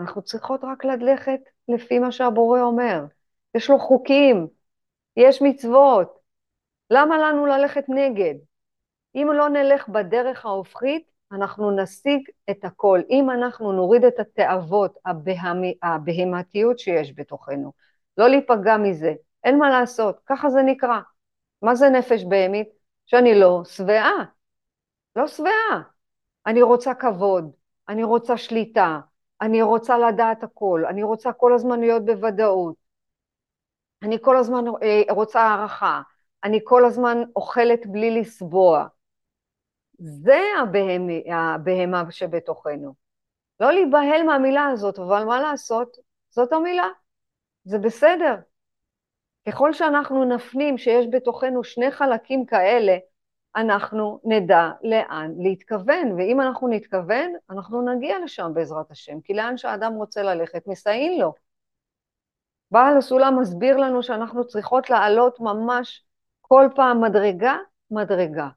[0.00, 3.04] אנחנו צריכות רק ללכת לפי מה שהבורא אומר.
[3.54, 4.46] יש לו חוקים,
[5.16, 6.18] יש מצוות.
[6.90, 8.34] למה לנו ללכת נגד?
[9.14, 13.00] אם לא נלך בדרך ההופכית, אנחנו נשיג את הכל.
[13.10, 14.98] אם אנחנו נוריד את התאוות,
[15.82, 17.72] הבהמתיות שיש בתוכנו,
[18.16, 21.00] לא להיפגע מזה, אין מה לעשות, ככה זה נקרא.
[21.62, 22.68] מה זה נפש בהמית?
[23.06, 24.24] שאני לא שבעה,
[25.16, 25.82] לא שבעה.
[26.46, 27.50] אני רוצה כבוד,
[27.88, 29.00] אני רוצה שליטה,
[29.40, 32.74] אני רוצה לדעת הכל, אני רוצה כל הזמן להיות בוודאות,
[34.02, 36.02] אני כל הזמן אה, רוצה הערכה,
[36.44, 38.86] אני כל הזמן אוכלת בלי לסבוע.
[39.98, 42.94] זה הבהמה, הבהמה שבתוכנו.
[43.60, 45.96] לא להיבהל מהמילה הזאת, אבל מה לעשות?
[46.30, 46.88] זאת המילה.
[47.64, 48.34] זה בסדר.
[49.48, 52.96] ככל שאנחנו נפנים שיש בתוכנו שני חלקים כאלה,
[53.56, 59.92] אנחנו נדע לאן להתכוון, ואם אנחנו נתכוון, אנחנו נגיע לשם בעזרת השם, כי לאן שהאדם
[59.94, 61.45] רוצה ללכת, מסייעים לו.
[62.70, 66.04] בעל הסולם מסביר לנו שאנחנו צריכות לעלות ממש
[66.40, 67.56] כל פעם מדרגה,
[67.90, 68.48] מדרגה.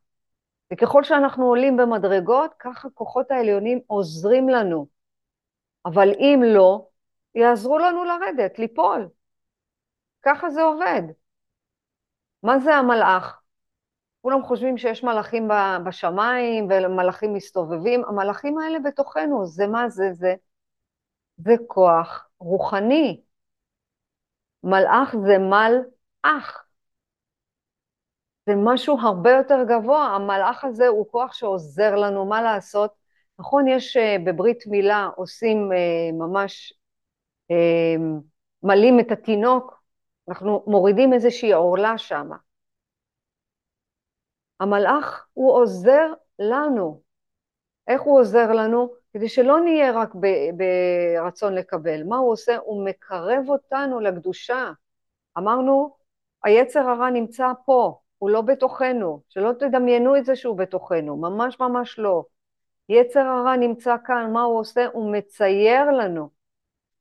[0.73, 4.87] וככל שאנחנו עולים במדרגות, ככה כוחות העליונים עוזרים לנו.
[5.85, 6.87] אבל אם לא,
[7.35, 9.09] יעזרו לנו לרדת, ליפול.
[10.21, 11.01] ככה זה עובד.
[12.43, 13.41] מה זה המלאך?
[14.21, 15.47] כולם חושבים שיש מלאכים
[15.85, 20.13] בשמיים ומלאכים מסתובבים, המלאכים האלה בתוכנו, זה מה זה?
[20.13, 20.35] זה,
[21.37, 23.21] זה כוח רוחני.
[24.63, 26.65] מלאך זה מלאך.
[28.49, 32.91] זה משהו הרבה יותר גבוה, המלאך הזה הוא כוח שעוזר לנו, מה לעשות?
[33.39, 36.73] נכון, יש אה, בברית מילה, עושים אה, ממש,
[37.51, 37.95] אה,
[38.63, 39.83] מלאים את התינוק,
[40.29, 42.35] אנחנו מורידים איזושהי עורלה שמה.
[44.59, 46.07] המלאך הוא עוזר
[46.39, 47.01] לנו.
[47.87, 48.93] איך הוא עוזר לנו?
[49.13, 50.13] כדי שלא נהיה רק
[50.55, 52.03] ברצון לקבל.
[52.03, 52.57] מה הוא עושה?
[52.57, 54.71] הוא מקרב אותנו לקדושה.
[55.37, 55.95] אמרנו,
[56.43, 59.21] היצר הרע נמצא פה, הוא לא בתוכנו.
[59.29, 62.23] שלא תדמיינו את זה שהוא בתוכנו, ממש ממש לא.
[62.89, 64.85] יצר הרע נמצא כאן, מה הוא עושה?
[64.93, 66.29] הוא מצייר לנו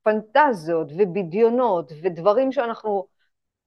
[0.03, 3.07] פנטזיות ובדיונות ודברים שאנחנו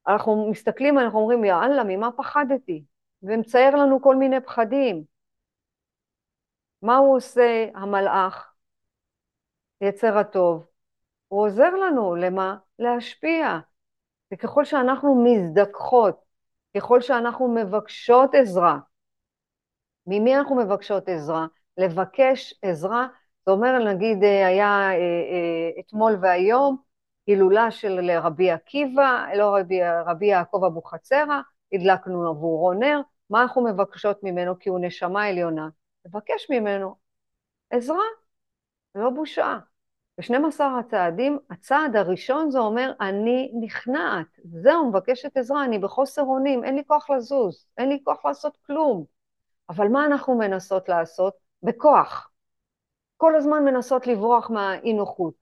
[0.08, 2.84] אנחנו מסתכלים, אנחנו אומרים, יאללה, ממה פחדתי?
[3.23, 5.04] ומצייר לנו כל מיני פחדים.
[6.82, 8.54] מה הוא עושה, המלאך,
[9.82, 10.65] יצר הטוב?
[11.28, 12.58] הוא עוזר לנו, למה?
[12.80, 13.60] להשפיע.
[14.34, 16.22] וככל שאנחנו מזדככות,
[16.78, 18.80] ככל שאנחנו מבקשות עזרה,
[20.08, 21.48] ממי אנחנו מבקשות עזרה?
[21.78, 23.08] לבקש עזרה,
[23.46, 26.78] זה אומר, נגיד, אה, היה אה, אה, אתמול והיום,
[27.28, 31.41] הילולה של רבי עקיבא, לא רבי, רבי יעקב אבוחצירא,
[31.74, 34.60] הדלקנו עבורו נר, מה אנחנו מבקשות ממנו?
[34.60, 35.70] כי הוא נשמה עליונה.
[36.05, 36.95] לבקש ממנו
[37.69, 38.03] עזרה,
[38.95, 39.57] לא בושה.
[40.17, 46.75] ב-12 הצעדים, הצעד הראשון זה אומר, אני נכנעת, זהו, מבקשת עזרה, אני בחוסר אונים, אין
[46.75, 49.05] לי כוח לזוז, אין לי כוח לעשות כלום.
[49.69, 51.33] אבל מה אנחנו מנסות לעשות?
[51.63, 52.31] בכוח.
[53.17, 55.33] כל הזמן מנסות לברוח מהאי-נוחות.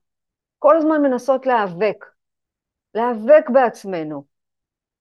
[0.58, 2.04] כל הזמן מנסות להיאבק.
[2.94, 4.24] להיאבק בעצמנו.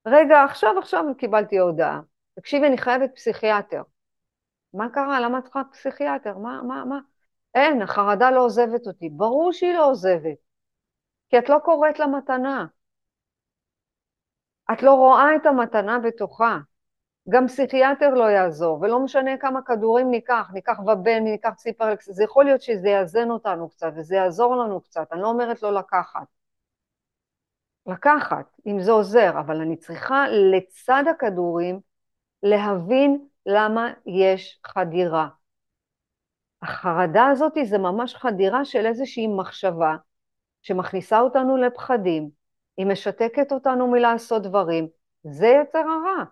[0.06, 2.02] רגע, עכשיו, עכשיו קיבלתי הודעה.
[2.36, 3.82] תקשיבי, אני חייבת פסיכיאטר.
[4.74, 5.20] מה קרה?
[5.20, 6.38] למה את צריכה פסיכיאטר?
[6.38, 7.00] מה, מה, מה?
[7.56, 9.10] אין, החרדה לא עוזבת אותי.
[9.10, 10.38] ברור שהיא לא עוזבת,
[11.30, 12.66] כי את לא קוראת לה מתנה.
[14.74, 16.58] את לא רואה את המתנה בתוכה.
[17.30, 22.46] גם פסיכיאטר לא יעזור, ולא משנה כמה כדורים ניקח, ניקח ובן, ניקח ציפרלקס, זה יכול
[22.46, 26.28] להיות שזה יאזן אותנו קצת, וזה יעזור לנו קצת, אני לא אומרת לא לקחת.
[27.88, 31.80] לקחת, אם זה עוזר, אבל אני צריכה לצד הכדורים
[32.44, 35.28] להבין למה יש חדירה.
[36.62, 39.96] החרדה הזאת זה ממש חדירה של איזושהי מחשבה
[40.62, 42.30] שמכניסה אותנו לפחדים,
[42.78, 44.88] היא משתקת אותנו מלעשות דברים,
[45.24, 46.24] זה יצר הרע.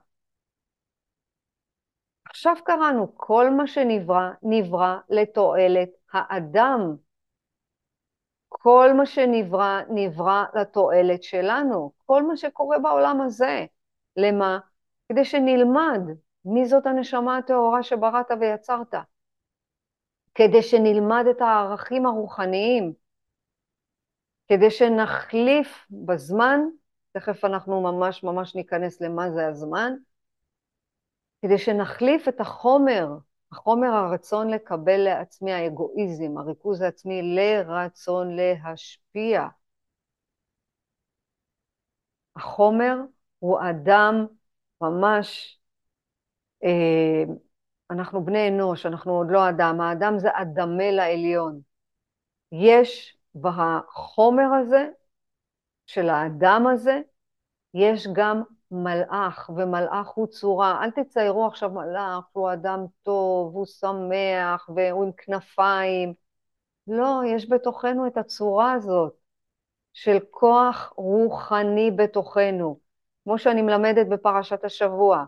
[2.26, 6.96] עכשיו קראנו, כל מה שנברא, נברא לתועלת האדם.
[8.50, 11.92] כל מה שנברא, נברא לתועלת שלנו.
[12.06, 13.66] כל מה שקורה בעולם הזה.
[14.18, 14.60] למה?
[15.10, 16.02] כדי שנלמד
[16.54, 18.94] מי זאת הנשמה הטהורה שבראת ויצרת.
[20.36, 22.94] כדי שנלמד את הערכים הרוחניים.
[24.48, 26.60] כדי שנחליף בזמן,
[27.12, 29.94] תכף אנחנו ממש ממש ניכנס למה זה הזמן,
[31.42, 33.08] כדי שנחליף את החומר,
[33.52, 39.48] החומר הרצון לקבל לעצמי, האגואיזם, הריכוז העצמי, לרצון להשפיע.
[42.36, 42.96] החומר
[43.40, 44.26] הוא אדם
[44.82, 45.60] ממש,
[47.92, 51.62] אנחנו בני אנוש, אנחנו עוד לא אדם, האדם זה אדמה לעליון.
[52.52, 54.88] יש בחומר הזה,
[55.86, 57.02] של האדם הזה,
[57.74, 60.84] יש גם מלאך, ומלאך הוא צורה.
[60.84, 66.14] אל תציירו עכשיו מלאך שהוא אדם טוב, הוא שמח, והוא עם כנפיים.
[66.88, 69.14] לא, יש בתוכנו את הצורה הזאת
[69.94, 72.80] של כוח רוחני בתוכנו,
[73.24, 75.26] כמו שאני מלמדת בפרשת השבוע,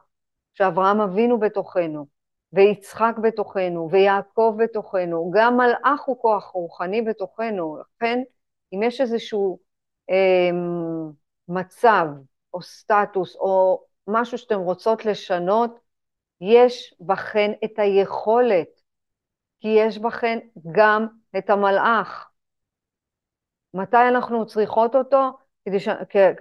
[0.53, 2.07] שאברהם אבינו בתוכנו,
[2.53, 8.19] ויצחק בתוכנו, ויעקב בתוכנו, גם מלאך הוא כוח רוחני בתוכנו, לכן
[8.73, 9.59] אם יש איזשהו
[10.09, 10.49] אה,
[11.47, 12.05] מצב
[12.53, 15.79] או סטטוס או משהו שאתן רוצות לשנות,
[16.41, 18.81] יש בכן את היכולת,
[19.59, 20.39] כי יש בכן
[20.71, 21.07] גם
[21.37, 22.29] את המלאך.
[23.73, 25.31] מתי אנחנו צריכות אותו?
[25.69, 25.87] כדי ש...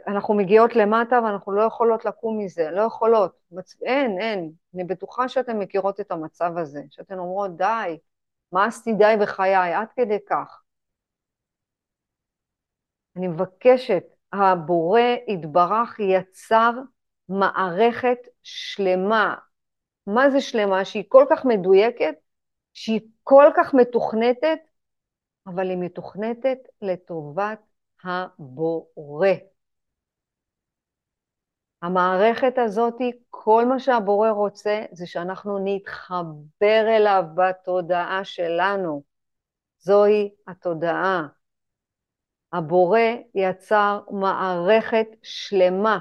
[0.06, 3.32] אנחנו מגיעות למטה ואנחנו לא יכולות לקום מזה, לא יכולות.
[3.50, 3.82] מצ...
[3.82, 4.52] אין, אין.
[4.74, 7.98] אני בטוחה שאתן מכירות את המצב הזה, שאתן אומרות, די,
[8.54, 10.62] עשיתי די בחיי, עד כדי כך.
[13.16, 16.70] אני מבקשת, הבורא יתברך יצר
[17.28, 19.34] מערכת שלמה.
[20.06, 20.84] מה זה שלמה?
[20.84, 22.14] שהיא כל כך מדויקת,
[22.74, 24.58] שהיא כל כך מתוכנתת,
[25.46, 27.67] אבל היא מתוכנתת לטובת
[28.04, 29.28] הבורא.
[31.82, 32.94] המערכת הזאת,
[33.30, 39.02] כל מה שהבורא רוצה זה שאנחנו נתחבר אליו בתודעה שלנו.
[39.78, 41.26] זוהי התודעה.
[42.52, 43.00] הבורא
[43.34, 45.98] יצר מערכת שלמה.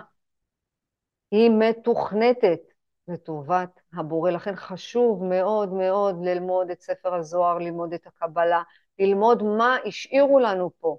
[1.31, 2.59] היא מתוכנתת
[3.07, 4.31] לטובת הבורא.
[4.31, 8.63] לכן חשוב מאוד מאוד ללמוד את ספר הזוהר, ללמוד את הקבלה,
[8.99, 10.97] ללמוד מה השאירו לנו פה.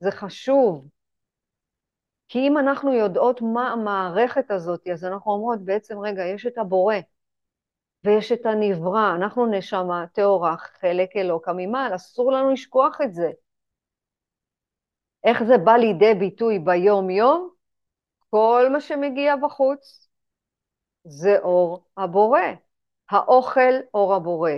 [0.00, 0.88] זה חשוב.
[2.28, 6.96] כי אם אנחנו יודעות מה המערכת הזאת, אז אנחנו אומרות בעצם, רגע, יש את הבורא
[8.04, 13.30] ויש את הנברא, אנחנו נשמה טהורה, חלק אלוקא ממעל, אסור לנו לשכוח את זה.
[15.24, 17.50] איך זה בא לידי ביטוי ביום-יום?
[18.30, 20.08] כל מה שמגיע בחוץ
[21.04, 22.40] זה אור הבורא.
[23.10, 24.52] האוכל, אור הבורא.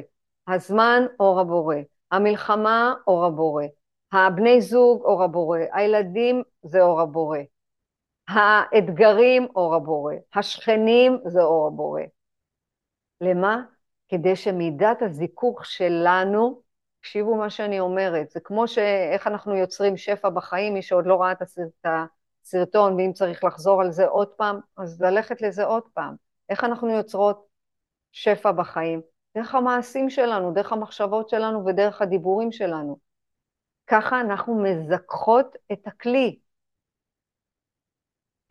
[0.49, 1.77] הזמן, אור הבורא.
[2.11, 3.65] המלחמה, אור הבורא.
[4.13, 5.59] הבני זוג, אור הבורא.
[5.73, 7.39] הילדים, זה אור הבורא.
[8.29, 10.15] האתגרים, אור הבורא.
[10.35, 12.03] השכנים, זה אור הבורא.
[13.21, 13.63] למה?
[14.09, 16.63] כדי שמידת הזיכוך שלנו
[17.01, 21.33] תקשיבו מה שאני אומרת, זה כמו שאיך אנחנו יוצרים שפע בחיים, מי שעוד לא ראה
[21.33, 21.43] את
[22.45, 26.15] הסרטון, ואם צריך לחזור על זה עוד פעם, אז ללכת לזה עוד פעם.
[26.49, 27.47] איך אנחנו יוצרות
[28.13, 29.01] שפע בחיים?
[29.37, 33.10] דרך המעשים שלנו, דרך המחשבות שלנו ודרך הדיבורים שלנו.
[33.91, 36.39] ככה אנחנו מזכחות את הכלי.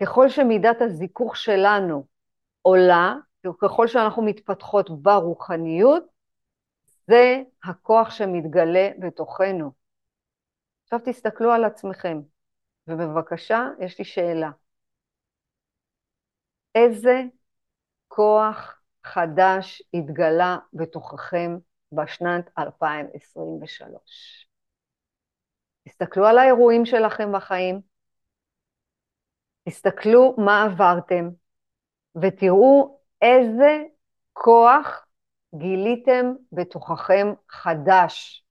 [0.02, 2.06] ככל שמידת הזיכוך שלנו
[2.62, 3.16] עולה,
[3.48, 6.04] וככל שאנחנו מתפתחות ברוחניות,
[7.08, 9.72] זה הכוח שמתגלה בתוכנו.
[10.84, 12.22] עכשיו תסתכלו על עצמכם,
[12.88, 14.52] ובבקשה, יש לי שאלה.
[16.76, 17.22] איזה
[18.08, 21.58] כוח חדש התגלה בתוככם
[21.92, 24.49] בשנת 2023?
[25.90, 27.82] תסתכלו על האירועים שלכם בחיים,
[29.70, 31.30] תסתכלו מה עברתם,
[32.22, 33.84] ותראו איזה
[34.34, 35.06] כוח
[35.56, 38.46] גיליתם בתוככם חדש,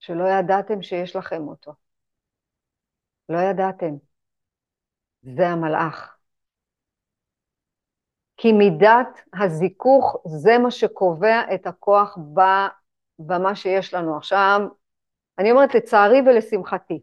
[0.00, 1.72] שלא ידעתם שיש לכם אותו.
[3.28, 3.94] לא ידעתם.
[5.22, 6.16] זה המלאך.
[8.36, 12.18] כי מידת הזיכוך זה מה שקובע את הכוח
[13.18, 14.16] במה שיש לנו.
[14.16, 14.60] עכשיו,
[15.38, 17.00] אני אומרת לצערי ולשמחתי.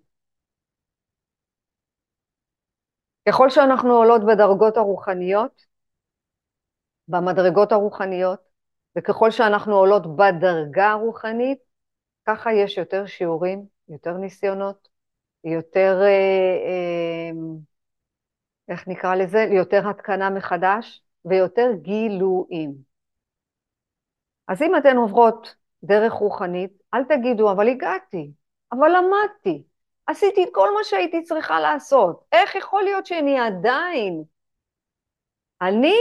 [3.30, 5.66] ככל שאנחנו עולות בדרגות הרוחניות,
[7.08, 8.40] במדרגות הרוחניות,
[8.98, 11.60] וככל שאנחנו עולות בדרגה הרוחנית,
[12.28, 14.88] ככה יש יותר שיעורים, יותר ניסיונות,
[15.44, 16.08] יותר, אה,
[16.68, 17.32] אה,
[18.70, 19.48] איך נקרא לזה?
[19.52, 22.76] יותר התקנה מחדש ויותר גילויים.
[24.48, 28.32] אז אם אתן עוברות דרך רוחנית, אל תגידו, אבל הגעתי,
[28.72, 29.64] אבל למדתי,
[30.08, 34.24] עשיתי את כל מה שהייתי צריכה לעשות, איך יכול להיות שאני עדיין?
[35.62, 35.96] אני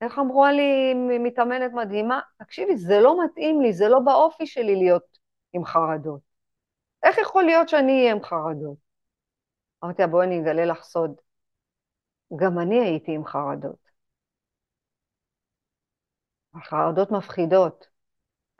[0.00, 2.20] איך אמרו לי מתאמנת מדהימה?
[2.38, 5.18] תקשיבי, זה לא מתאים לי, זה לא באופי שלי להיות
[5.52, 6.20] עם חרדות.
[7.02, 8.78] איך יכול להיות שאני אהיה עם חרדות?
[9.84, 11.20] אמרתי לה, בואי אני אגלה לך סוד.
[12.36, 13.90] גם אני הייתי עם חרדות.
[16.54, 17.89] החרדות מפחידות.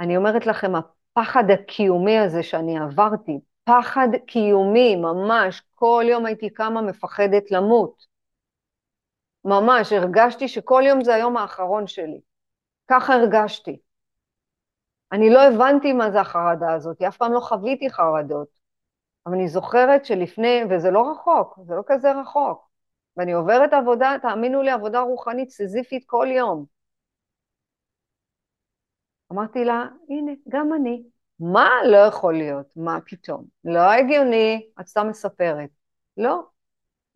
[0.01, 6.83] אני אומרת לכם, הפחד הקיומי הזה שאני עברתי, פחד קיומי, ממש, כל יום הייתי קמה
[6.83, 8.07] מפחדת למות.
[9.45, 12.21] ממש, הרגשתי שכל יום זה היום האחרון שלי.
[12.91, 13.79] ככה הרגשתי.
[15.13, 18.49] אני לא הבנתי מה זה החרדה הזאת, אף פעם לא חוויתי חרדות.
[19.27, 22.69] אבל אני זוכרת שלפני, וזה לא רחוק, זה לא כזה רחוק,
[23.17, 26.80] ואני עוברת עבודה, תאמינו לי, עבודה רוחנית סיזיפית כל יום.
[29.33, 31.03] אמרתי לה, הנה, גם אני.
[31.41, 32.67] מה לא יכול להיות?
[32.77, 33.45] מה פתאום?
[33.65, 35.71] לא הגיוני, את סתם מספרת.
[36.17, 36.43] לא.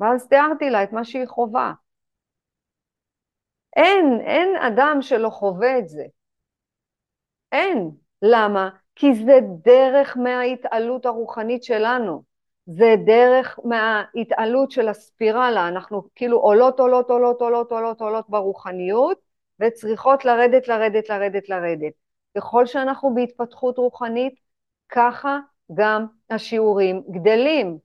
[0.01, 1.73] ואז תיארתי לה את מה שהיא חווה.
[3.77, 6.05] אין, אין אדם שלא חווה את זה.
[7.53, 7.91] אין.
[8.23, 8.71] למה?
[8.95, 12.23] כי זה דרך מההתעלות הרוחנית שלנו.
[12.67, 15.69] זה דרך מההתעלות של הספירלה.
[15.69, 19.19] אנחנו כאילו עולות, עולות, עולות, עולות, עולות, עולות ברוחניות,
[19.61, 22.04] וצריכות לרדת, לרדת, לרדת, לרדת.
[22.37, 24.35] ככל שאנחנו בהתפתחות רוחנית,
[24.89, 25.39] ככה
[25.75, 27.79] גם השיעורים גדלים.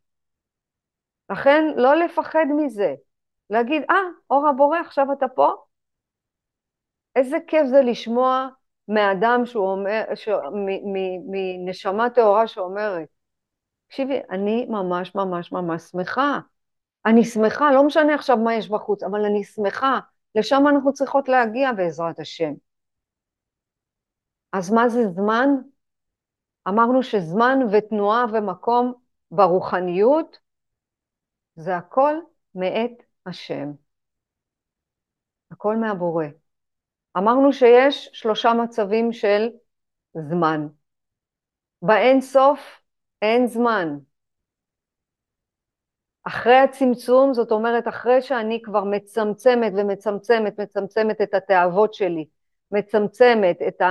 [1.30, 2.96] לכן לא לפחד מזה,
[3.50, 5.52] להגיד, אה, ah, אור הבורא, עכשיו אתה פה?
[7.16, 8.48] איזה כיף זה לשמוע
[8.88, 10.30] מאדם שהוא אומר, ש...
[11.66, 13.08] מנשמה טהורה שאומרת,
[13.88, 16.40] תקשיבי, אני ממש ממש ממש שמחה.
[17.06, 20.00] אני שמחה, לא משנה עכשיו מה יש בחוץ, אבל אני שמחה.
[20.36, 22.54] לשם אנחנו צריכות להגיע בעזרת השם.
[24.54, 25.50] אז מה זה זמן?
[26.68, 28.94] אמרנו שזמן ותנועה ומקום
[29.32, 30.38] ברוחניות
[31.56, 32.14] זה הכל
[32.56, 33.72] מאת השם.
[35.52, 36.26] הכל מהבורא.
[37.18, 39.50] אמרנו שיש שלושה מצבים של
[40.30, 40.68] זמן.
[41.82, 42.60] באין סוף
[43.22, 43.98] אין זמן.
[46.24, 52.26] אחרי הצמצום, זאת אומרת, אחרי שאני כבר מצמצמת ומצמצמת, מצמצמת את התאוות שלי,
[52.72, 53.82] מצמצמת את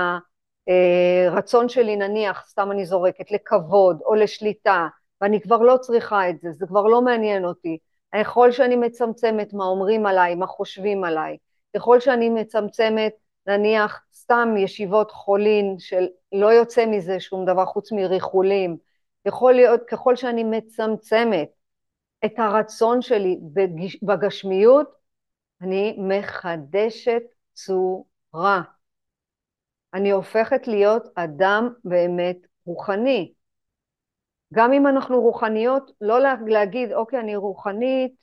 [1.27, 4.87] הרצון שלי, נניח, סתם אני זורקת, לכבוד או לשליטה,
[5.21, 7.77] ואני כבר לא צריכה את זה, זה כבר לא מעניין אותי.
[8.15, 11.37] ככל שאני מצמצמת מה אומרים עליי, מה חושבים עליי,
[11.75, 13.13] ככל שאני מצמצמת,
[13.47, 18.77] נניח, סתם ישיבות חולין של לא יוצא מזה שום דבר חוץ מריחולים,
[19.25, 21.49] יכול להיות, ככל שאני מצמצמת
[22.25, 23.39] את הרצון שלי
[24.03, 24.91] בגשמיות,
[25.61, 27.21] אני מחדשת
[27.53, 28.61] צורה.
[29.93, 33.33] אני הופכת להיות אדם באמת רוחני.
[34.53, 38.15] גם אם אנחנו רוחניות, לא להגיד, אוקיי, אני רוחנית,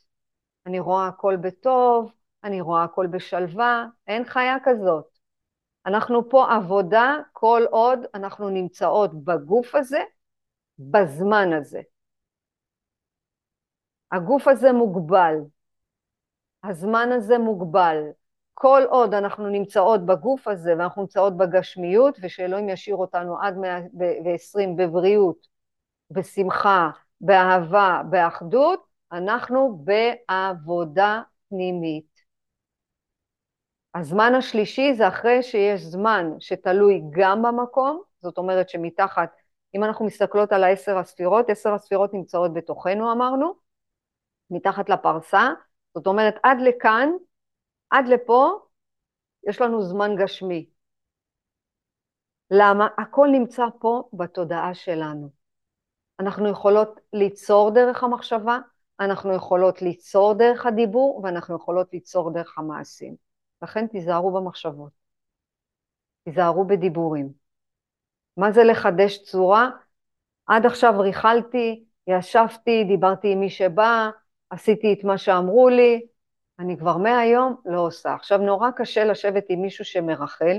[0.67, 2.13] אני רואה הכל בטוב,
[2.45, 5.19] אני רואה הכל בשלווה, אין חיה כזאת.
[5.87, 10.03] אנחנו פה עבודה כל עוד אנחנו נמצאות בגוף הזה,
[10.79, 11.81] בזמן הזה.
[14.13, 15.35] הגוף הזה מוגבל,
[16.65, 17.97] הזמן הזה מוגבל.
[18.59, 25.47] כל עוד אנחנו נמצאות בגוף הזה ואנחנו נמצאות בגשמיות, ושאלוהים ישאיר אותנו עד 120 בבריאות,
[26.11, 26.91] בשמחה,
[27.21, 32.21] באהבה, באחדות, אנחנו בעבודה פנימית.
[33.95, 39.37] הזמן השלישי זה אחרי שיש זמן שתלוי גם במקום, זאת אומרת שמתחת,
[39.75, 43.55] אם אנחנו מסתכלות על העשר הספירות, עשר הספירות נמצאות בתוכנו אמרנו,
[44.51, 45.51] מתחת לפרסה,
[45.95, 47.09] זאת אומרת עד לכאן,
[47.91, 48.51] עד לפה,
[49.49, 50.67] יש לנו זמן גשמי.
[52.51, 52.89] למה?
[52.99, 55.31] הכל נמצא פה בתודעה שלנו.
[56.21, 58.59] אנחנו יכולות ליצור דרך המחשבה,
[59.01, 63.17] אנחנו יכולות ליצור דרך הדיבור, ואנחנו יכולות ליצור דרך המעשים.
[63.63, 64.93] לכן תיזהרו במחשבות,
[66.25, 67.33] תיזהרו בדיבורים.
[68.37, 69.71] מה זה לחדש צורה?
[70.47, 74.11] עד עכשיו ריכלתי, ישבתי, דיברתי עם מי שבא,
[74.51, 76.07] עשיתי את מה שאמרו לי,
[76.59, 78.15] אני כבר מהיום לא עושה.
[78.15, 80.57] עכשיו נורא קשה לשבת עם מישהו שמרחל,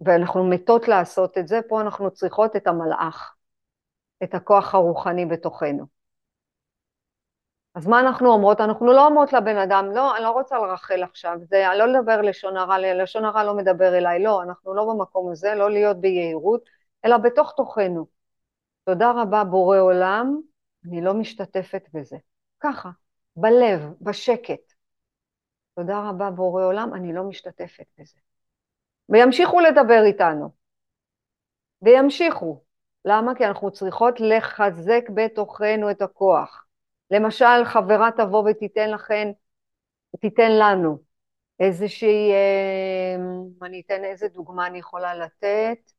[0.00, 3.34] ואנחנו מתות לעשות את זה, פה אנחנו צריכות את המלאך,
[4.22, 5.86] את הכוח הרוחני בתוכנו.
[7.74, 8.60] אז מה אנחנו אומרות?
[8.60, 12.56] אנחנו לא אומרות לבן אדם, לא, אני לא רוצה לרחל עכשיו, זה לא לדבר לשון
[12.56, 16.64] הרע, לשון הרע לא מדבר אליי, לא, אנחנו לא במקום הזה, לא להיות ביהירות,
[17.04, 18.06] אלא בתוך תוכנו.
[18.84, 20.40] תודה רבה בורא עולם,
[20.88, 22.16] אני לא משתתפת בזה.
[22.60, 22.90] ככה,
[23.36, 24.71] בלב, בשקט.
[25.74, 28.18] תודה רבה בורא עולם, אני לא משתתפת בזה.
[29.08, 30.50] וימשיכו לדבר איתנו.
[31.82, 32.62] וימשיכו.
[33.04, 33.34] למה?
[33.34, 36.66] כי אנחנו צריכות לחזק בתוכנו את הכוח.
[37.10, 39.32] למשל, חברה תבוא ותיתן לכן,
[40.20, 40.98] תיתן לנו
[41.60, 43.16] איזושהי, אה,
[43.62, 45.92] אני אתן איזה דוגמה אני יכולה לתת.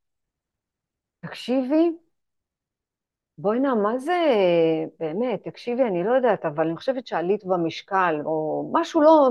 [1.19, 1.91] תקשיבי,
[3.37, 4.13] בואי נא, מה זה,
[4.99, 9.29] באמת, תקשיבי, אני לא יודעת, אבל אני חושבת שעלית במשקל, או משהו לא,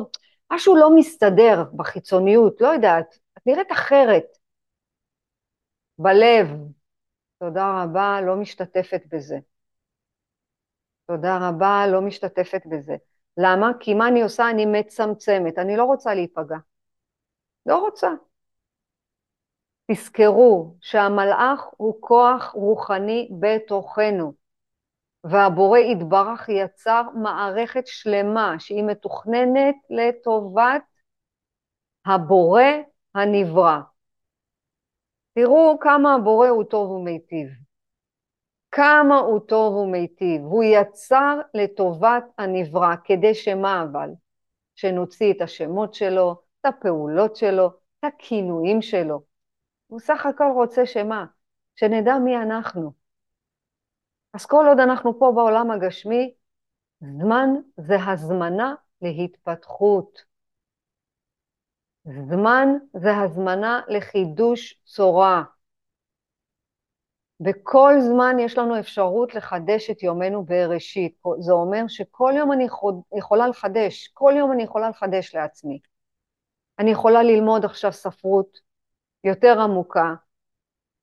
[0.52, 4.24] משהו לא מסתדר בחיצוניות, לא יודעת, את נראית אחרת.
[5.98, 6.48] בלב,
[7.38, 9.38] תודה רבה, לא משתתפת בזה.
[11.06, 12.96] תודה רבה, לא משתתפת בזה.
[13.36, 13.70] למה?
[13.80, 14.50] כי מה אני עושה?
[14.50, 16.56] אני מצמצמת, אני לא רוצה להיפגע.
[17.66, 18.08] לא רוצה.
[19.90, 24.41] תזכרו שהמלאך הוא כוח רוחני בתוכנו.
[25.24, 30.82] והבורא יתברך יצר מערכת שלמה שהיא מתוכננת לטובת
[32.06, 32.62] הבורא
[33.14, 33.78] הנברא.
[35.34, 37.48] תראו כמה הבורא הוא טוב ומיטיב.
[38.70, 40.42] כמה הוא טוב ומיטיב.
[40.42, 44.10] הוא יצר לטובת הנברא, כדי שמה אבל?
[44.74, 49.22] שנוציא את השמות שלו, את הפעולות שלו, את הכינויים שלו.
[49.86, 51.24] הוא סך הכל רוצה שמה?
[51.76, 53.01] שנדע מי אנחנו.
[54.34, 56.34] אז כל עוד אנחנו פה בעולם הגשמי,
[57.00, 60.18] זמן זה הזמנה להתפתחות.
[62.04, 65.42] זמן זה הזמנה לחידוש צורה.
[67.40, 71.22] בכל זמן יש לנו אפשרות לחדש את יומנו בראשית.
[71.38, 72.66] זה אומר שכל יום אני
[73.16, 75.80] יכולה לחדש, כל יום אני יכולה לחדש לעצמי.
[76.78, 78.58] אני יכולה ללמוד עכשיו ספרות
[79.24, 80.14] יותר עמוקה,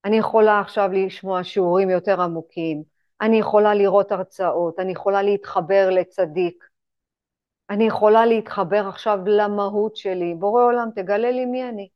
[0.05, 2.83] אני יכולה עכשיו לשמוע שיעורים יותר עמוקים,
[3.21, 6.63] אני יכולה לראות הרצאות, אני יכולה להתחבר לצדיק,
[7.69, 10.35] אני יכולה להתחבר עכשיו למהות שלי.
[10.35, 11.89] בורא עולם, תגלה לי מי אני,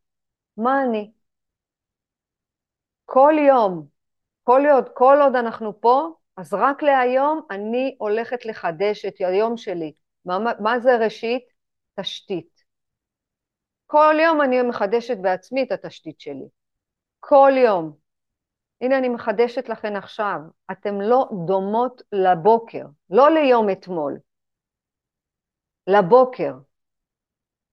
[0.58, 1.12] מה אני.
[3.06, 3.88] כל יום,
[4.44, 9.94] כל עוד, כל עוד אנחנו פה, אז רק להיום אני הולכת לחדש את היום שלי.
[10.26, 11.44] מה, מה זה ראשית?
[12.00, 12.64] תשתית.
[13.88, 16.48] כל יום אני מחדשת בעצמי את התשתית שלי.
[17.20, 18.03] כל יום.
[18.82, 20.40] הנה אני מחדשת לכן עכשיו,
[20.72, 24.20] אתן לא דומות לבוקר, לא ליום אתמול,
[25.88, 26.54] לבוקר.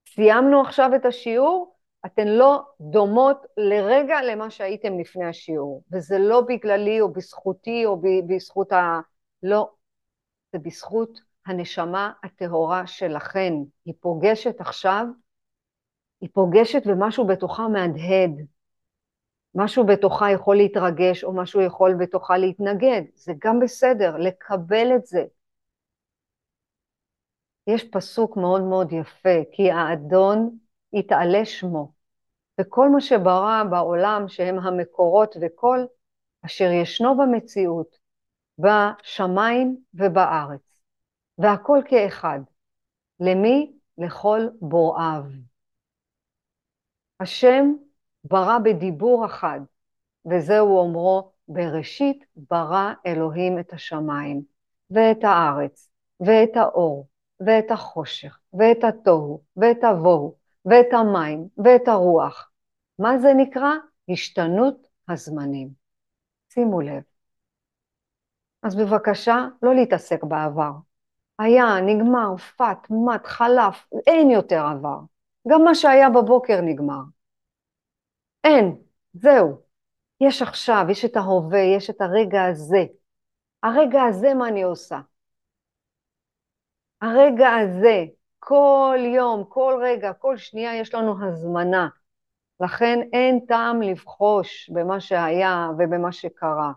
[0.09, 1.77] סיימנו עכשיו את השיעור,
[2.07, 8.73] אתן לא דומות לרגע למה שהייתם לפני השיעור, וזה לא בגללי או בזכותי או בזכות
[8.73, 9.01] ה...
[9.43, 9.71] לא,
[10.53, 13.53] זה בזכות הנשמה הטהורה שלכן.
[13.85, 15.07] היא פוגשת עכשיו,
[16.21, 18.47] היא פוגשת ומשהו בתוכה מהדהד.
[19.55, 25.25] משהו בתוכה יכול להתרגש או משהו יכול בתוכה להתנגד, זה גם בסדר, לקבל את זה.
[27.67, 30.59] יש פסוק מאוד מאוד יפה, כי האדון
[30.93, 31.93] יתעלה שמו,
[32.61, 35.79] וכל מה שברא בעולם שהם המקורות וכל
[36.47, 37.97] אשר ישנו במציאות,
[38.59, 40.83] בשמיים ובארץ,
[41.39, 42.41] והכל כאחד.
[43.21, 43.73] למי?
[43.99, 45.23] לכל בוראיו.
[47.21, 47.73] השם
[48.25, 49.61] ברא בדיבור אחד,
[50.31, 54.43] וזהו אומרו, בראשית ברא אלוהים את השמיים,
[54.91, 55.89] ואת הארץ,
[56.21, 57.09] ואת האור,
[57.47, 62.51] ואת החושך, ואת התוהו, ואת הבוהו, ואת המים, ואת הרוח.
[62.99, 63.71] מה זה נקרא?
[64.09, 65.69] השתנות הזמנים.
[66.53, 67.03] שימו לב.
[68.63, 70.73] אז בבקשה, לא להתעסק בעבר.
[71.39, 74.99] היה, נגמר, פת, מת, חלף, אין יותר עבר.
[75.49, 77.01] גם מה שהיה בבוקר נגמר.
[78.45, 78.77] אין,
[79.13, 79.63] זהו.
[80.21, 82.85] יש עכשיו, יש את ההווה, יש את הרגע הזה.
[83.63, 85.01] הרגע הזה, מה אני עושה?
[87.01, 88.05] הרגע הזה,
[88.39, 91.89] כל יום, כל רגע, כל שנייה יש לנו הזמנה.
[92.61, 96.73] לכן אין טעם לבחוש במה שהיה ובמה שקרה.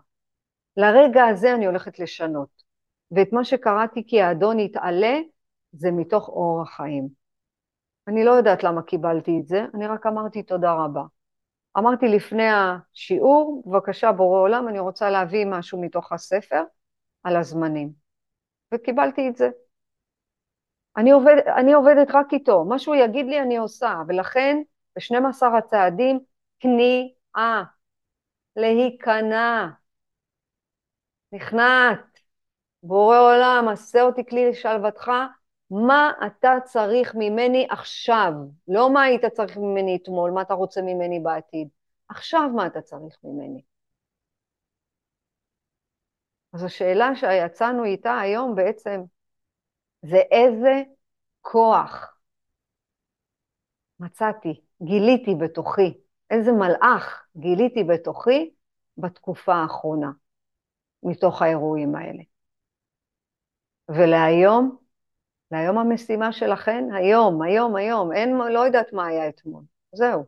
[0.76, 2.64] לרגע הזה אני הולכת לשנות.
[3.10, 5.18] ואת מה שקראתי כי האדון יתעלה,
[5.72, 7.08] זה מתוך אור החיים.
[8.08, 11.02] אני לא יודעת למה קיבלתי את זה, אני רק אמרתי תודה רבה.
[11.78, 16.62] אמרתי לפני השיעור, בבקשה בורא עולם, אני רוצה להביא משהו מתוך הספר
[17.22, 17.92] על הזמנים.
[18.74, 19.50] וקיבלתי את זה.
[20.96, 24.62] אני, עובד, אני עובדת רק איתו, מה שהוא יגיד לי אני עושה, ולכן
[24.96, 26.20] ב-12 הצעדים,
[26.60, 27.64] כניעה,
[28.56, 29.68] להיכנע,
[31.32, 32.20] נכנעת,
[32.82, 35.10] בורא עולם, עשה אותי כלי לשלוותך,
[35.74, 38.32] מה אתה צריך ממני עכשיו,
[38.68, 41.68] לא מה היית צריך ממני אתמול, מה אתה רוצה ממני בעתיד,
[42.08, 43.62] עכשיו מה אתה צריך ממני.
[46.52, 49.00] אז השאלה שיצאנו איתה היום בעצם,
[50.02, 50.82] זה איזה
[51.40, 52.18] כוח
[54.00, 56.00] מצאתי, גיליתי בתוכי,
[56.30, 58.50] איזה מלאך גיליתי בתוכי
[58.98, 60.10] בתקופה האחרונה,
[61.02, 62.22] מתוך האירועים האלה.
[63.88, 64.83] ולהיום,
[65.50, 70.24] להיום המשימה שלכן, היום, היום, היום, אין, לא יודעת מה היה אתמול, זהו.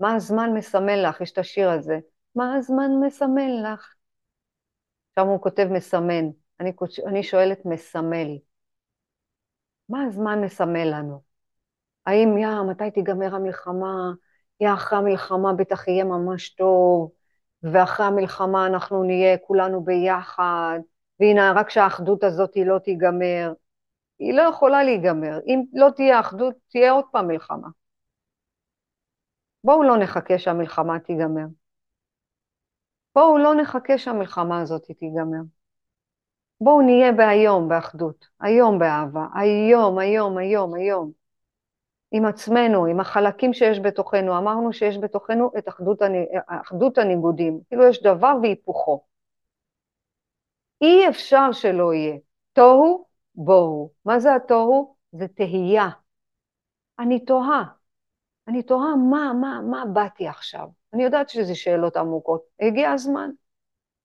[0.00, 1.20] מה הזמן מסמל לך?
[1.20, 1.98] יש את השיר הזה,
[2.34, 3.94] מה הזמן מסמל לך?
[5.14, 6.24] שם הוא כותב מסמן,
[6.60, 6.72] אני,
[7.06, 8.38] אני שואלת מסמל.
[9.88, 11.20] מה הזמן מסמל לנו?
[12.06, 14.12] האם, יא, מתי תיגמר המלחמה?
[14.60, 17.10] יא, אחרי המלחמה בטח יהיה ממש טוב,
[17.62, 20.78] ואחרי המלחמה אנחנו נהיה כולנו ביחד,
[21.20, 23.52] והנה, רק שהאחדות הזאת לא תיגמר.
[24.18, 25.38] היא לא יכולה להיגמר.
[25.46, 27.68] אם לא תהיה אחדות, תהיה עוד פעם מלחמה.
[29.64, 31.46] בואו לא נחכה שהמלחמה תיגמר.
[33.14, 35.42] בואו לא נחכה שהמלחמה הזאת תיגמר.
[36.60, 41.12] בואו נהיה בהיום, באחדות, היום באהבה, היום, היום, היום, היום.
[42.12, 44.38] עם עצמנו, עם החלקים שיש בתוכנו.
[44.38, 45.98] אמרנו שיש בתוכנו את אחדות,
[46.46, 49.04] אחדות הניגודים, כאילו יש דבר והיפוכו.
[50.82, 52.16] אי אפשר שלא יהיה.
[52.52, 53.04] תוהו,
[53.34, 53.90] בוהו.
[54.04, 54.96] מה זה התוהו?
[55.12, 55.88] זה תהייה.
[56.98, 57.64] אני תוהה.
[58.48, 60.68] אני תוהה מה, מה, מה באתי עכשיו.
[60.92, 62.42] אני יודעת שזה שאלות עמוקות.
[62.60, 63.30] הגיע הזמן.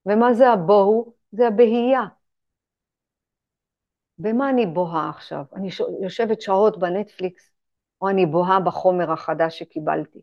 [0.06, 1.14] ומה זה הבוהו?
[1.32, 2.02] זה הבהייה.
[4.18, 5.44] במה אני בוהה עכשיו?
[5.56, 5.70] אני
[6.04, 7.52] יושבת שעות בנטפליקס,
[8.02, 10.20] או אני בוהה בחומר החדש שקיבלתי?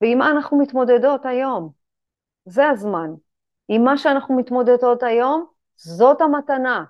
[0.00, 1.72] ועם מה אנחנו מתמודדות היום?
[2.44, 3.10] זה הזמן.
[3.68, 5.46] עם מה שאנחנו מתמודדות היום,
[5.82, 6.84] זאת המתנה.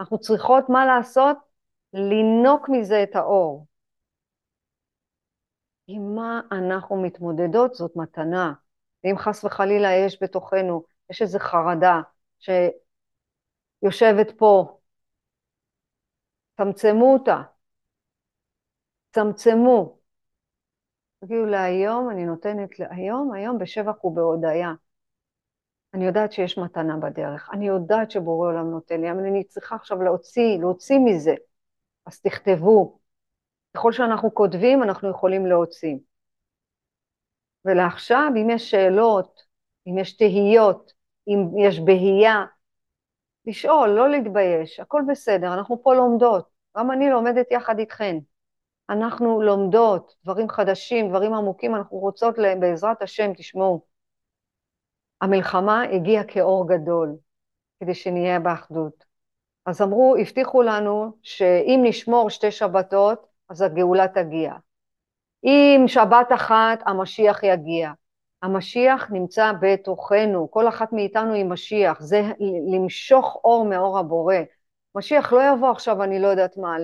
[0.00, 1.36] אנחנו צריכות מה לעשות?
[1.92, 3.66] לינוק מזה את האור.
[5.86, 8.52] עם מה אנחנו מתמודדות זאת מתנה.
[9.04, 12.00] ואם חס וחלילה יש בתוכנו, יש איזו חרדה
[13.80, 14.78] שיושבת פה,
[16.56, 17.42] צמצמו אותה,
[19.12, 19.98] צמצמו.
[21.20, 24.72] תגידו להיום, אני נותנת להיום, היום בשבח ובהודיה.
[25.94, 30.02] אני יודעת שיש מתנה בדרך, אני יודעת שבורא עולם נותן לי, אבל אני צריכה עכשיו
[30.02, 31.34] להוציא, להוציא מזה.
[32.06, 32.98] אז תכתבו.
[33.74, 35.96] ככל שאנחנו כותבים, אנחנו יכולים להוציא.
[37.64, 39.42] ולעכשיו, אם יש שאלות,
[39.86, 40.92] אם יש תהיות,
[41.28, 42.44] אם יש בהייה,
[43.46, 48.16] לשאול, לא להתבייש, הכל בסדר, אנחנו פה לומדות, גם אני לומדת יחד איתכן.
[48.90, 53.84] אנחנו לומדות דברים חדשים, דברים עמוקים, אנחנו רוצות בעזרת השם, תשמעו,
[55.22, 57.16] המלחמה הגיעה כאור גדול,
[57.80, 59.04] כדי שנהיה באחדות.
[59.66, 64.52] אז אמרו, הבטיחו לנו שאם נשמור שתי שבתות, אז הגאולה תגיע.
[65.44, 67.92] אם שבת אחת, המשיח יגיע.
[68.42, 72.22] המשיח נמצא בתוכנו, כל אחת מאיתנו היא משיח, זה
[72.74, 74.36] למשוך אור מאור הבורא.
[74.94, 76.76] משיח לא יבוא עכשיו, אני לא יודעת מה,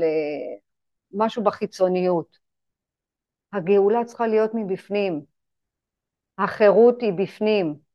[1.14, 2.38] למשהו בחיצוניות.
[3.52, 5.22] הגאולה צריכה להיות מבפנים.
[6.38, 7.87] החירות היא בפנים.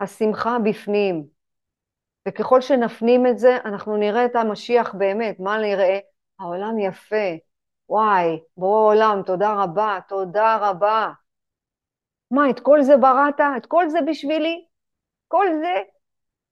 [0.00, 1.26] השמחה בפנים.
[2.28, 5.40] וככל שנפנים את זה, אנחנו נראה את המשיח באמת.
[5.40, 5.98] מה נראה?
[6.40, 7.36] העולם יפה.
[7.88, 11.12] וואי, בורא עולם, תודה רבה, תודה רבה.
[12.30, 13.40] מה, את כל זה בראת?
[13.56, 14.64] את כל זה בשבילי?
[15.28, 15.74] כל זה?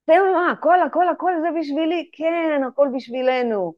[0.06, 2.10] זה מה, הכל, הכל, הכל זה בשבילי?
[2.12, 3.74] כן, הכל בשבילנו.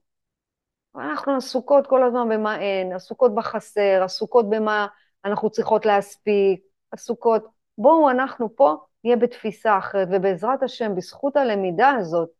[0.97, 4.87] אנחנו עסוקות כל הזמן במה אין, עסוקות בחסר, עסוקות במה
[5.25, 6.61] אנחנו צריכות להספיק,
[6.93, 7.45] עסוקות...
[7.79, 12.31] בואו, אנחנו פה נהיה בתפיסה אחרת, ובעזרת השם, בזכות הלמידה הזאת,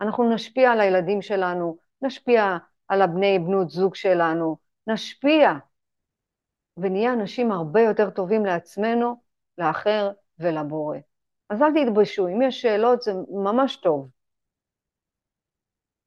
[0.00, 2.56] אנחנו נשפיע על הילדים שלנו, נשפיע
[2.88, 4.56] על הבני בנות זוג שלנו,
[4.86, 5.52] נשפיע
[6.76, 9.22] ונהיה אנשים הרבה יותר טובים לעצמנו,
[9.58, 10.98] לאחר ולבורא.
[11.50, 14.08] אז אל תתביישו, אם יש שאלות זה ממש טוב.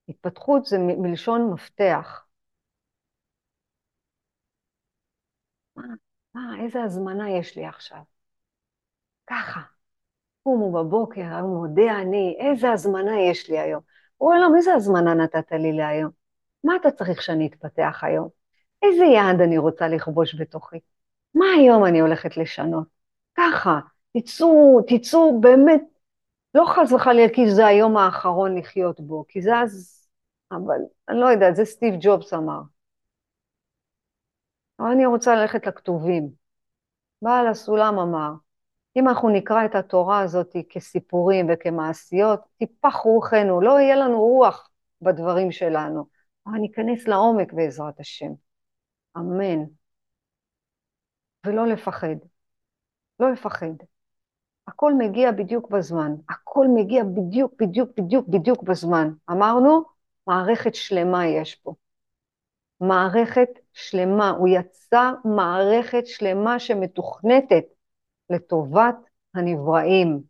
[0.09, 2.25] התפתחות זה מלשון מפתח.
[5.75, 5.83] מה,
[6.33, 8.01] מה, איזה הזמנה יש לי עכשיו?
[9.27, 9.61] ככה,
[10.43, 13.81] קומו בבוקר, מודה אני, איזה הזמנה יש לי היום.
[14.17, 16.11] הוא אומר לו, איזה הזמנה נתת לי להיום?
[16.63, 18.29] מה אתה צריך שאני אתפתח היום?
[18.81, 20.79] איזה יעד אני רוצה לכבוש בתוכי?
[21.35, 22.87] מה היום אני הולכת לשנות?
[23.37, 23.79] ככה,
[24.17, 25.81] תצאו, תצאו באמת,
[26.55, 30.07] לא חס וחלילה כי זה היום האחרון לחיות בו, כי זה אז,
[30.51, 30.77] אבל
[31.09, 32.61] אני לא יודעת, זה סטיב ג'ובס אמר.
[34.79, 36.29] אבל אני רוצה ללכת לכתובים.
[37.21, 38.31] בעל הסולם אמר,
[38.95, 44.69] אם אנחנו נקרא את התורה הזאת כסיפורים וכמעשיות, טיפח רוחנו, לא יהיה לנו רוח
[45.01, 46.05] בדברים שלנו,
[46.47, 48.31] אבל ניכנס לעומק בעזרת השם.
[49.17, 49.63] אמן.
[51.45, 52.15] ולא לפחד.
[53.19, 53.73] לא לפחד.
[54.67, 56.11] הכל מגיע בדיוק בזמן.
[56.29, 59.09] הכל מגיע בדיוק, בדיוק, בדיוק, בדיוק בזמן.
[59.31, 59.83] אמרנו,
[60.27, 61.73] מערכת שלמה יש פה.
[62.79, 64.29] מערכת שלמה.
[64.29, 67.63] הוא יצר מערכת שלמה שמתוכנתת
[68.31, 68.95] לטובת
[69.35, 70.21] הנבראים,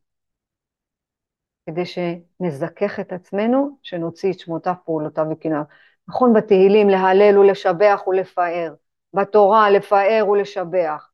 [1.66, 5.64] כדי שנזכך את עצמנו, שנוציא את שמותיו, פעולותיו וקנאיו.
[6.08, 8.74] נכון בתהילים להלל ולשבח ולפאר,
[9.14, 11.12] בתורה לפאר ולשבח.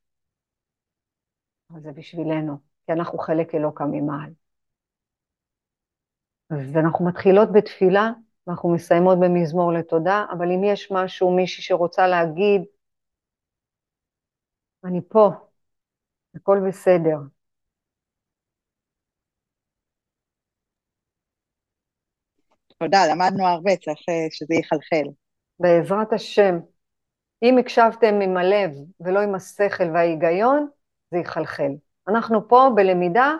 [1.71, 4.29] אבל זה בשבילנו, כי אנחנו חלק אלוקא ממעל.
[6.49, 8.11] אז אנחנו מתחילות בתפילה,
[8.47, 12.61] ואנחנו מסיימות במזמור לתודה, אבל אם יש משהו, מישהי שרוצה להגיד,
[14.83, 15.29] אני פה,
[16.37, 17.17] הכל בסדר.
[22.79, 25.09] תודה, למדנו הרבה, צריך אה, שזה יחלחל.
[25.59, 26.59] בעזרת השם.
[27.43, 30.67] אם הקשבתם עם הלב ולא עם השכל וההיגיון,
[31.11, 31.71] זה יחלחל.
[32.07, 33.33] אנחנו פה בלמידה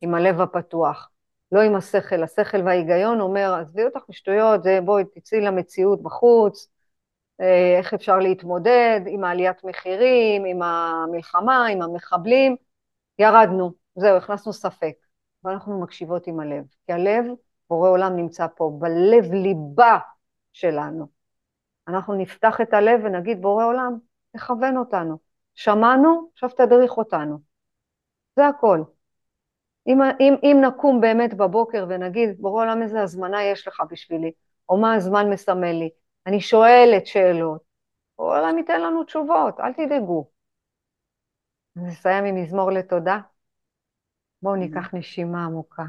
[0.00, 1.10] עם הלב הפתוח.
[1.52, 2.22] לא עם השכל.
[2.22, 6.68] השכל וההיגיון אומר, עזבי אותך משטויות, זה בואי תצאי למציאות בחוץ,
[7.78, 12.56] איך אפשר להתמודד עם העליית מחירים, עם המלחמה, עם המחבלים.
[13.18, 14.94] ירדנו, זהו, הכנסנו ספק.
[15.44, 17.24] ואנחנו מקשיבות עם הלב, כי הלב,
[17.70, 19.98] בורא עולם נמצא פה, בלב ליבה
[20.52, 21.06] שלנו.
[21.88, 23.98] אנחנו נפתח את הלב ונגיד, בורא עולם,
[24.36, 25.18] תכוון אותנו.
[25.54, 27.38] שמענו, עכשיו תדריך אותנו.
[28.36, 28.82] זה הכל.
[29.86, 34.32] אם, אם, אם נקום באמת בבוקר ונגיד, בורא עולם איזה הזמנה יש לך בשבילי,
[34.68, 35.90] או מה הזמן מסמל לי,
[36.26, 37.62] אני שואלת שאלות,
[38.18, 40.30] בורא עולם ייתן לנו תשובות, אל תדאגו.
[41.76, 43.18] נסיים עם מזמור לתודה.
[44.42, 45.84] בואו ניקח נשימה עמוקה.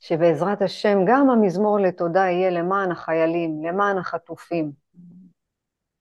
[0.00, 4.72] שבעזרת השם גם המזמור לתודה יהיה למען החיילים, למען החטופים,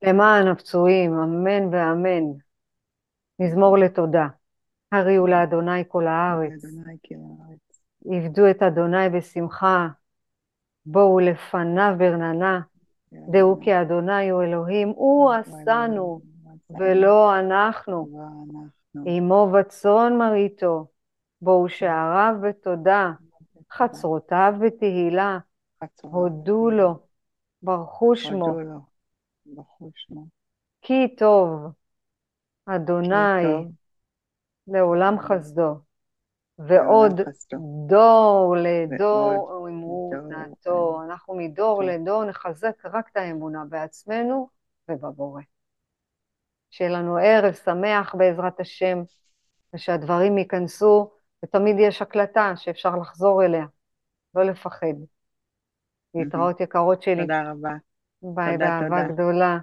[0.02, 2.24] למען הפצועים, אמן ואמן.
[3.40, 4.28] מזמור לתודה.
[4.92, 6.66] הריעו לאדוני כל הארץ.
[8.06, 9.88] עבדו את אדוני בשמחה,
[10.90, 12.62] בואו לפניו ברננה,
[13.12, 16.22] דעו כי אדוני הוא אלוהים, הוא עשנו
[16.70, 18.08] ולא אנחנו.
[19.06, 20.88] עמו וצאן מרעיתו,
[21.42, 23.12] בואו שעריו בתודה,
[23.72, 25.38] חצרותיו בתהילה,
[26.02, 27.00] הודו לו,
[27.62, 28.58] ברכו שמו.
[30.82, 31.72] כי טוב,
[32.66, 33.66] אדוני,
[34.68, 35.76] לעולם חסדו,
[36.60, 37.22] ועוד
[37.88, 39.68] דור לדור
[40.36, 41.02] אמונתו.
[41.06, 44.50] אנחנו מדור לדור נחזק רק את האמונה בעצמנו
[44.90, 45.42] ובבורא.
[46.70, 48.98] שיהיה לנו ערב שמח בעזרת השם,
[49.74, 51.12] ושהדברים ייכנסו,
[51.44, 53.66] ותמיד יש הקלטה שאפשר לחזור אליה,
[54.36, 54.94] לא לפחד.
[56.16, 57.22] להתראות יקרות שלי.
[57.22, 57.74] תודה רבה.
[58.22, 59.58] ביי, באהבה גדולה.